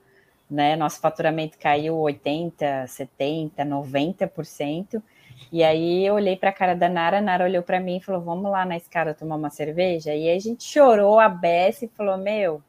Né? 0.50 0.76
Nosso 0.76 1.02
faturamento 1.02 1.58
caiu 1.58 1.98
80, 1.98 2.88
70, 2.88 3.65
90%. 3.65 5.04
E 5.52 5.63
aí 5.63 6.06
eu 6.06 6.15
olhei 6.15 6.36
para 6.36 6.50
a 6.50 6.54
cara 6.54 6.76
da 6.76 6.89
Nara, 6.89 7.19
a 7.19 7.22
Nara 7.22 7.46
olhou 7.46 7.62
para 7.62 7.80
mim 7.80 7.98
e 7.98 8.02
falou: 8.02 8.22
"Vamos 8.22 8.52
lá 8.52 8.65
na 8.65 8.76
escada 8.76 9.13
tomar 9.13 9.36
uma 9.36 9.50
cerveja?". 9.50 10.13
E 10.13 10.30
aí 10.30 10.38
a 10.38 10.39
gente 10.39 10.63
chorou 10.63 11.19
a 11.19 11.30
beça 11.30 11.86
e 11.86 11.89
falou: 11.89 12.17
"Meu, 12.17 12.62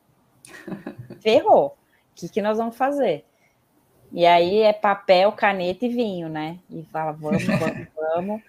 ferrou. 1.21 1.69
O 1.69 1.75
que 2.15 2.29
que 2.29 2.43
nós 2.43 2.59
vamos 2.59 2.77
fazer?". 2.77 3.25
E 4.13 4.27
aí 4.27 4.59
é 4.61 4.73
papel, 4.73 5.33
caneta 5.33 5.87
e 5.87 5.89
vinho, 5.89 6.29
né? 6.29 6.59
E 6.71 6.83
fala: 6.85 7.13
"Vamos, 7.13 7.43
vamos, 7.47 7.89
vamos". 7.97 8.43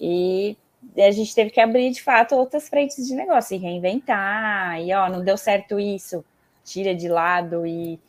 E 0.00 0.56
a 0.98 1.10
gente 1.10 1.34
teve 1.34 1.50
que 1.50 1.60
abrir, 1.60 1.90
de 1.90 2.02
fato, 2.02 2.34
outras 2.34 2.68
frentes 2.68 3.06
de 3.06 3.14
negócio 3.14 3.54
e 3.54 3.58
reinventar. 3.58 4.80
E, 4.80 4.92
ó, 4.92 5.08
não 5.08 5.22
deu 5.22 5.36
certo 5.36 5.78
isso, 5.78 6.24
tira 6.64 6.94
de 6.94 7.08
lado 7.08 7.66
e. 7.66 8.00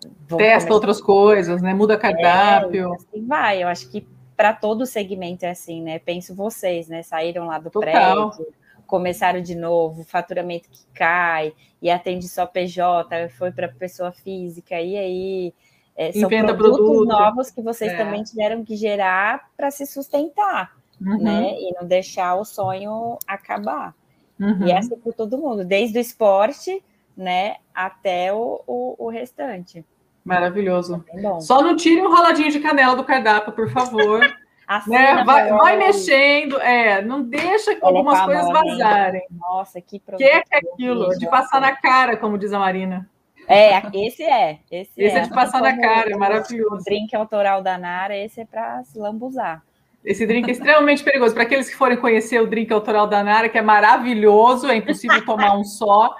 Testa 0.00 0.36
começar... 0.36 0.72
outras 0.72 1.00
coisas, 1.00 1.60
né? 1.60 1.74
Muda 1.74 1.98
cardápio. 1.98 2.92
É, 2.92 2.96
assim 2.96 3.26
vai. 3.26 3.62
Eu 3.62 3.68
acho 3.68 3.90
que 3.90 4.06
para 4.38 4.54
todo 4.54 4.86
segmento 4.86 5.44
é 5.44 5.50
assim, 5.50 5.82
né? 5.82 5.98
Penso 5.98 6.32
vocês, 6.32 6.86
né? 6.86 7.02
Saíram 7.02 7.46
lá 7.46 7.58
do 7.58 7.70
Total. 7.70 8.30
prédio, 8.30 8.46
começaram 8.86 9.42
de 9.42 9.56
novo, 9.56 10.04
faturamento 10.04 10.70
que 10.70 10.86
cai, 10.94 11.52
e 11.82 11.90
atende 11.90 12.28
só 12.28 12.46
PJ, 12.46 13.28
foi 13.30 13.50
para 13.50 13.68
pessoa 13.68 14.12
física, 14.12 14.80
e 14.80 14.96
aí. 14.96 15.54
É, 15.96 16.12
são 16.12 16.28
produtos 16.28 16.76
produto. 16.76 17.08
novos 17.08 17.50
que 17.50 17.60
vocês 17.60 17.92
é. 17.92 17.96
também 17.96 18.22
tiveram 18.22 18.64
que 18.64 18.76
gerar 18.76 19.50
para 19.56 19.68
se 19.68 19.84
sustentar 19.84 20.78
uhum. 21.00 21.22
né? 21.22 21.54
E 21.58 21.74
não 21.74 21.86
deixar 21.86 22.34
o 22.36 22.44
sonho 22.44 23.18
acabar. 23.26 23.94
Uhum. 24.38 24.66
E 24.66 24.70
essa 24.70 24.94
é 24.94 24.96
por 24.96 25.14
todo 25.14 25.38
mundo, 25.38 25.64
desde 25.64 25.98
o 25.98 26.00
esporte, 26.00 26.82
né, 27.16 27.56
até 27.74 28.32
o, 28.32 28.62
o, 28.66 29.06
o 29.06 29.08
restante. 29.08 29.84
Maravilhoso. 30.28 31.04
É 31.08 31.40
Só 31.40 31.62
não 31.62 31.74
tire 31.74 32.02
um 32.02 32.12
raladinho 32.12 32.50
de 32.50 32.60
canela 32.60 32.94
do 32.94 33.02
cardápio, 33.02 33.52
por 33.52 33.70
favor. 33.70 34.20
né? 34.86 35.24
vai, 35.24 35.48
vai 35.50 35.76
mexendo, 35.78 36.60
é, 36.60 37.00
não 37.00 37.22
deixa 37.22 37.72
é 37.72 37.78
algumas 37.80 38.20
é 38.20 38.24
coisas 38.26 38.48
vazarem. 38.48 39.22
Nossa, 39.30 39.80
que 39.80 39.98
problema. 39.98 40.42
Que 40.46 40.54
é 40.54 40.58
aquilo, 40.58 41.08
de 41.18 41.26
passar 41.30 41.60
na 41.60 41.74
cara, 41.74 42.16
como 42.16 42.36
diz 42.36 42.52
a 42.52 42.58
Marina. 42.58 43.08
É, 43.48 43.80
esse 43.94 44.22
é. 44.22 44.58
Esse, 44.70 44.92
esse 45.00 45.16
é, 45.16 45.20
é 45.20 45.22
de 45.22 45.30
passar 45.30 45.62
na 45.62 45.74
cara, 45.80 46.10
é 46.10 46.16
maravilhoso. 46.16 46.74
O 46.74 46.84
drink 46.84 47.16
autoral 47.16 47.62
da 47.62 47.78
Nara, 47.78 48.14
esse 48.14 48.42
é 48.42 48.44
para 48.44 48.84
se 48.84 48.98
lambuzar. 48.98 49.62
Esse 50.04 50.26
drink 50.26 50.46
é 50.48 50.52
extremamente 50.52 51.02
perigoso. 51.02 51.32
Para 51.32 51.44
aqueles 51.44 51.70
que 51.70 51.74
forem 51.74 51.96
conhecer 51.96 52.40
o 52.40 52.46
drink 52.46 52.70
autoral 52.70 53.06
da 53.06 53.24
Nara, 53.24 53.48
que 53.48 53.56
é 53.56 53.62
maravilhoso, 53.62 54.68
é 54.68 54.76
impossível 54.76 55.24
tomar 55.24 55.56
um 55.56 55.64
só. 55.64 56.14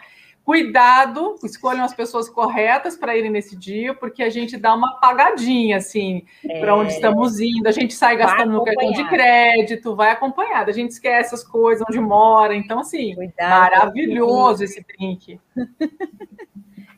Cuidado, 0.49 1.35
escolham 1.45 1.85
as 1.85 1.93
pessoas 1.93 2.27
corretas 2.27 2.97
para 2.97 3.15
irem 3.15 3.31
nesse 3.31 3.55
dia, 3.55 3.93
porque 3.93 4.23
a 4.23 4.31
gente 4.31 4.57
dá 4.57 4.75
uma 4.75 4.93
apagadinha, 4.93 5.77
assim, 5.77 6.25
é... 6.43 6.59
para 6.59 6.75
onde 6.75 6.95
estamos 6.95 7.39
indo. 7.39 7.69
A 7.69 7.71
gente 7.71 7.93
sai 7.93 8.17
gastando 8.17 8.55
no 8.55 8.65
cartão 8.65 8.91
de 8.91 9.07
crédito, 9.11 9.95
vai 9.95 10.11
acompanhado. 10.11 10.71
A 10.71 10.73
gente 10.73 10.93
esquece 10.93 11.35
as 11.35 11.45
coisas, 11.45 11.85
onde 11.87 12.01
mora. 12.01 12.57
Então, 12.57 12.79
assim, 12.79 13.15
Cuidado, 13.15 13.51
maravilhoso 13.51 14.65
esse 14.65 14.83
drink. 14.83 15.39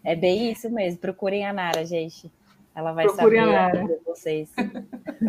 É 0.02 0.14
bem 0.16 0.50
isso 0.50 0.70
mesmo. 0.70 0.98
Procurem 0.98 1.44
a 1.44 1.52
Nara, 1.52 1.84
gente. 1.84 2.32
Ela 2.74 2.92
vai 2.92 3.04
Procure 3.04 3.36
saber 3.36 3.86
de 3.86 4.04
vocês. 4.06 4.50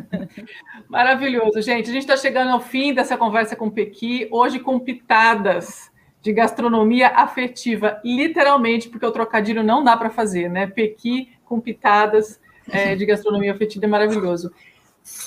Maravilhoso, 0.87 1.61
gente. 1.61 1.89
A 1.89 1.93
gente 1.93 2.03
está 2.03 2.15
chegando 2.15 2.51
ao 2.51 2.61
fim 2.61 2.93
dessa 2.93 3.17
conversa 3.17 3.53
com 3.53 3.65
o 3.65 3.71
Pequi, 3.71 4.29
hoje 4.31 4.59
com 4.59 4.79
pitadas 4.79 5.90
de 6.21 6.31
gastronomia 6.31 7.07
afetiva, 7.09 7.99
literalmente, 8.03 8.89
porque 8.89 9.05
o 9.05 9.11
trocadilho 9.11 9.63
não 9.63 9.83
dá 9.83 9.97
para 9.97 10.09
fazer, 10.09 10.49
né? 10.49 10.67
Pequi 10.67 11.31
com 11.43 11.59
pitadas 11.59 12.39
é, 12.69 12.95
de 12.95 13.05
gastronomia 13.05 13.51
afetiva 13.51 13.85
é 13.85 13.87
maravilhoso. 13.87 14.51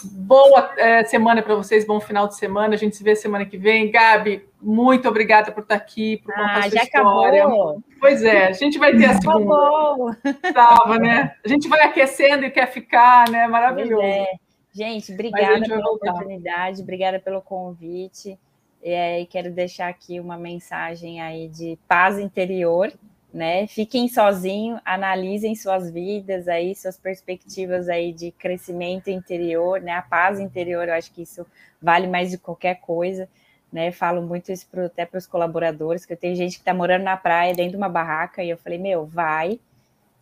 Boa 0.04 0.72
é, 0.76 1.02
semana 1.04 1.42
para 1.42 1.56
vocês, 1.56 1.84
bom 1.84 2.00
final 2.00 2.28
de 2.28 2.36
semana. 2.36 2.74
A 2.74 2.76
gente 2.76 2.96
se 2.96 3.02
vê 3.02 3.16
semana 3.16 3.44
que 3.44 3.58
vem. 3.58 3.90
Gabi, 3.90 4.48
muito 4.62 5.08
obrigada 5.08 5.50
por 5.50 5.62
estar 5.62 5.74
aqui, 5.74 6.18
por 6.18 6.32
contar 6.32 6.58
ah, 6.58 6.62
sua 6.62 6.70
já 6.70 6.82
história. 6.84 7.42
Acabou. 7.42 7.82
Pois 7.98 8.22
é, 8.22 8.46
a 8.46 8.52
gente 8.52 8.78
vai 8.78 8.96
ter 8.96 9.06
a 9.06 9.20
segunda. 9.20 10.16
Tava, 10.54 10.98
né? 10.98 11.34
A 11.44 11.48
gente 11.48 11.68
vai 11.68 11.80
aquecendo 11.80 12.44
e 12.44 12.50
quer 12.50 12.70
ficar, 12.70 13.28
né? 13.28 13.48
Maravilhoso. 13.48 14.00
É. 14.00 14.26
Gente, 14.72 15.12
obrigada 15.12 15.56
gente 15.56 15.68
pela 15.68 15.90
oportunidade, 15.90 16.82
obrigada 16.82 17.18
pelo 17.18 17.42
convite. 17.42 18.38
E 18.86 19.24
quero 19.30 19.50
deixar 19.50 19.88
aqui 19.88 20.20
uma 20.20 20.36
mensagem 20.36 21.18
aí 21.18 21.48
de 21.48 21.78
paz 21.88 22.18
interior, 22.18 22.92
né? 23.32 23.66
Fiquem 23.66 24.06
sozinhos, 24.08 24.78
analisem 24.84 25.54
suas 25.54 25.90
vidas 25.90 26.46
aí, 26.48 26.74
suas 26.74 26.98
perspectivas 26.98 27.88
aí 27.88 28.12
de 28.12 28.30
crescimento 28.30 29.08
interior, 29.08 29.80
né? 29.80 29.92
A 29.92 30.02
paz 30.02 30.38
interior, 30.38 30.86
eu 30.86 30.94
acho 30.94 31.10
que 31.12 31.22
isso 31.22 31.46
vale 31.80 32.06
mais 32.06 32.30
de 32.30 32.36
qualquer 32.36 32.74
coisa, 32.74 33.26
né? 33.72 33.90
Falo 33.90 34.20
muito 34.20 34.52
isso 34.52 34.66
pro, 34.70 34.84
até 34.84 35.06
para 35.06 35.16
os 35.16 35.26
colaboradores, 35.26 36.04
que 36.04 36.12
eu 36.12 36.16
tenho 36.18 36.36
gente 36.36 36.56
que 36.56 36.60
está 36.60 36.74
morando 36.74 37.04
na 37.04 37.16
praia 37.16 37.54
dentro 37.54 37.72
de 37.72 37.76
uma 37.78 37.88
barraca 37.88 38.44
e 38.44 38.50
eu 38.50 38.58
falei, 38.58 38.78
meu, 38.78 39.06
vai. 39.06 39.58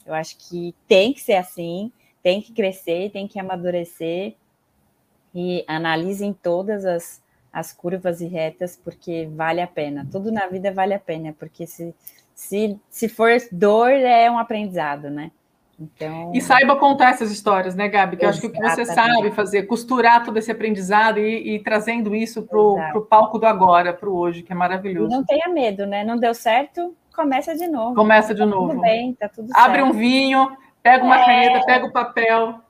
Eu 0.07 0.15
acho 0.15 0.37
que 0.39 0.73
tem 0.87 1.13
que 1.13 1.21
ser 1.21 1.35
assim, 1.35 1.91
tem 2.23 2.41
que 2.41 2.53
crescer, 2.53 3.11
tem 3.11 3.27
que 3.27 3.41
amadurecer 3.41 4.35
e 5.35 5.65
analisem 5.67 6.33
todas 6.33 6.85
as, 6.85 7.22
as 7.53 7.73
curvas 7.73 8.21
e 8.21 8.27
retas, 8.27 8.77
porque 8.83 9.29
vale 9.35 9.61
a 9.61 9.67
pena. 9.67 10.07
Tudo 10.11 10.33
na 10.33 10.47
vida 10.47 10.73
vale 10.73 10.95
a 10.95 10.99
pena, 10.99 11.35
porque 11.39 11.67
se 11.67 11.95
se, 12.35 12.79
se 12.89 13.09
for 13.09 13.31
dor, 13.51 13.91
é 13.91 14.31
um 14.31 14.39
aprendizado, 14.39 15.11
né? 15.11 15.31
Então... 15.79 16.33
E 16.35 16.41
saiba 16.41 16.77
contar 16.77 17.11
essas 17.11 17.31
histórias, 17.31 17.75
né, 17.75 17.89
Gabi? 17.89 18.17
Que 18.17 18.25
eu 18.25 18.29
acho 18.29 18.41
que 18.41 18.47
o 18.47 18.53
que 18.53 18.61
você 18.61 18.85
sabe 18.85 19.31
fazer, 19.33 19.65
costurar 19.65 20.25
todo 20.25 20.37
esse 20.37 20.51
aprendizado 20.51 21.19
e, 21.19 21.55
e 21.55 21.59
trazendo 21.63 22.15
isso 22.15 22.43
para 22.43 22.59
o 22.59 23.03
palco 23.03 23.39
do 23.39 23.47
agora, 23.47 23.93
para 23.93 24.09
o 24.09 24.17
hoje, 24.17 24.43
que 24.43 24.53
é 24.53 24.55
maravilhoso. 24.55 25.09
Não 25.09 25.25
tenha 25.25 25.49
medo, 25.49 25.87
né? 25.87 26.05
Não 26.05 26.17
deu 26.17 26.35
certo, 26.35 26.95
começa 27.15 27.57
de 27.57 27.67
novo. 27.67 27.95
Começa 27.95 28.35
de 28.35 28.41
tá 28.41 28.47
novo. 28.47 28.69
Tudo 28.71 28.81
bem, 28.81 29.15
tá 29.15 29.29
tudo 29.29 29.51
Abre 29.55 29.81
certo. 29.81 29.95
um 29.95 29.99
vinho, 29.99 30.57
pega 30.83 31.05
uma 31.05 31.21
é... 31.21 31.25
caneta, 31.25 31.67
pega 31.67 31.87
o 31.87 31.93
papel. 31.93 32.61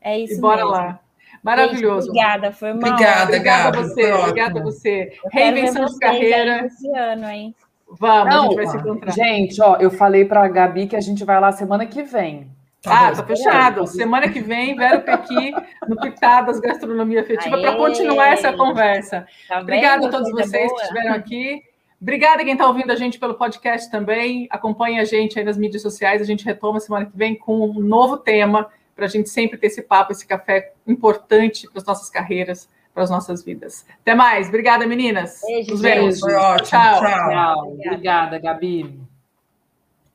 É 0.00 0.18
isso 0.18 0.34
E 0.34 0.40
bora 0.40 0.64
mesmo. 0.64 0.70
lá. 0.70 1.00
Maravilhoso. 1.42 2.06
Gente, 2.06 2.10
obrigada, 2.10 2.52
foi 2.52 2.72
uma 2.72 2.88
Obrigada, 2.88 3.22
Obrigada 3.24 3.70
Gabi, 3.70 3.78
a 3.78 3.82
você, 3.82 4.12
obrigada 4.12 4.60
a 4.60 4.62
você. 4.62 5.12
Reinvenção 5.32 5.84
de 5.86 5.98
carreira. 5.98 6.66
Esse 6.66 6.88
ano, 6.90 7.28
hein? 7.28 7.54
Vamos, 7.98 8.34
Não, 8.34 8.40
a 8.40 8.44
gente 8.44 8.54
vai 8.54 8.66
se 8.66 8.76
encontrar. 8.76 9.12
Gente, 9.12 9.60
ó, 9.60 9.76
eu 9.76 9.90
falei 9.90 10.24
para 10.24 10.44
a 10.44 10.48
Gabi 10.48 10.86
que 10.86 10.96
a 10.96 11.00
gente 11.00 11.24
vai 11.24 11.40
lá 11.40 11.52
semana 11.52 11.84
que 11.84 12.02
vem. 12.02 12.50
Tá 12.80 13.08
ah, 13.08 13.12
tá 13.12 13.24
fechado. 13.24 13.86
Semana 13.86 14.28
que 14.28 14.40
vem, 14.40 14.74
Vero 14.74 15.02
Pequi, 15.02 15.54
no 15.86 15.96
Pitadas 16.00 16.58
Gastronomia 16.58 17.20
Afetiva, 17.20 17.56
para 17.60 17.76
continuar 17.76 18.32
essa 18.32 18.52
conversa. 18.52 19.26
Tá 19.48 19.60
Obrigada 19.60 20.06
a 20.08 20.10
todos 20.10 20.30
vocês 20.32 20.66
boa. 20.66 20.76
que 20.76 20.82
estiveram 20.82 21.14
aqui. 21.14 21.62
Obrigada 22.00 22.42
quem 22.42 22.54
está 22.54 22.66
ouvindo 22.66 22.90
a 22.90 22.96
gente 22.96 23.20
pelo 23.20 23.34
podcast 23.34 23.88
também. 23.88 24.48
Acompanhe 24.50 24.98
a 24.98 25.04
gente 25.04 25.38
aí 25.38 25.44
nas 25.44 25.56
mídias 25.56 25.82
sociais. 25.82 26.20
A 26.20 26.24
gente 26.24 26.44
retoma 26.44 26.80
semana 26.80 27.06
que 27.06 27.16
vem 27.16 27.36
com 27.36 27.70
um 27.70 27.80
novo 27.80 28.16
tema 28.16 28.68
para 28.94 29.06
a 29.06 29.08
gente 29.08 29.28
sempre 29.28 29.58
ter 29.58 29.68
esse 29.68 29.82
papo, 29.82 30.12
esse 30.12 30.26
café 30.26 30.72
importante 30.86 31.68
para 31.68 31.78
as 31.80 31.86
nossas 31.86 32.10
carreiras 32.10 32.68
para 32.94 33.04
as 33.04 33.10
nossas 33.10 33.42
vidas. 33.42 33.86
Até 34.02 34.14
mais. 34.14 34.48
Obrigada, 34.48 34.86
meninas. 34.86 35.40
Beijo, 35.46 35.70
Nos 35.70 35.80
vemos. 35.80 36.20
Foi 36.20 36.34
ótimo. 36.34 36.68
Tchau. 36.68 37.00
Tchau. 37.00 37.72
Obrigada, 37.72 38.38
Gabi. 38.38 39.11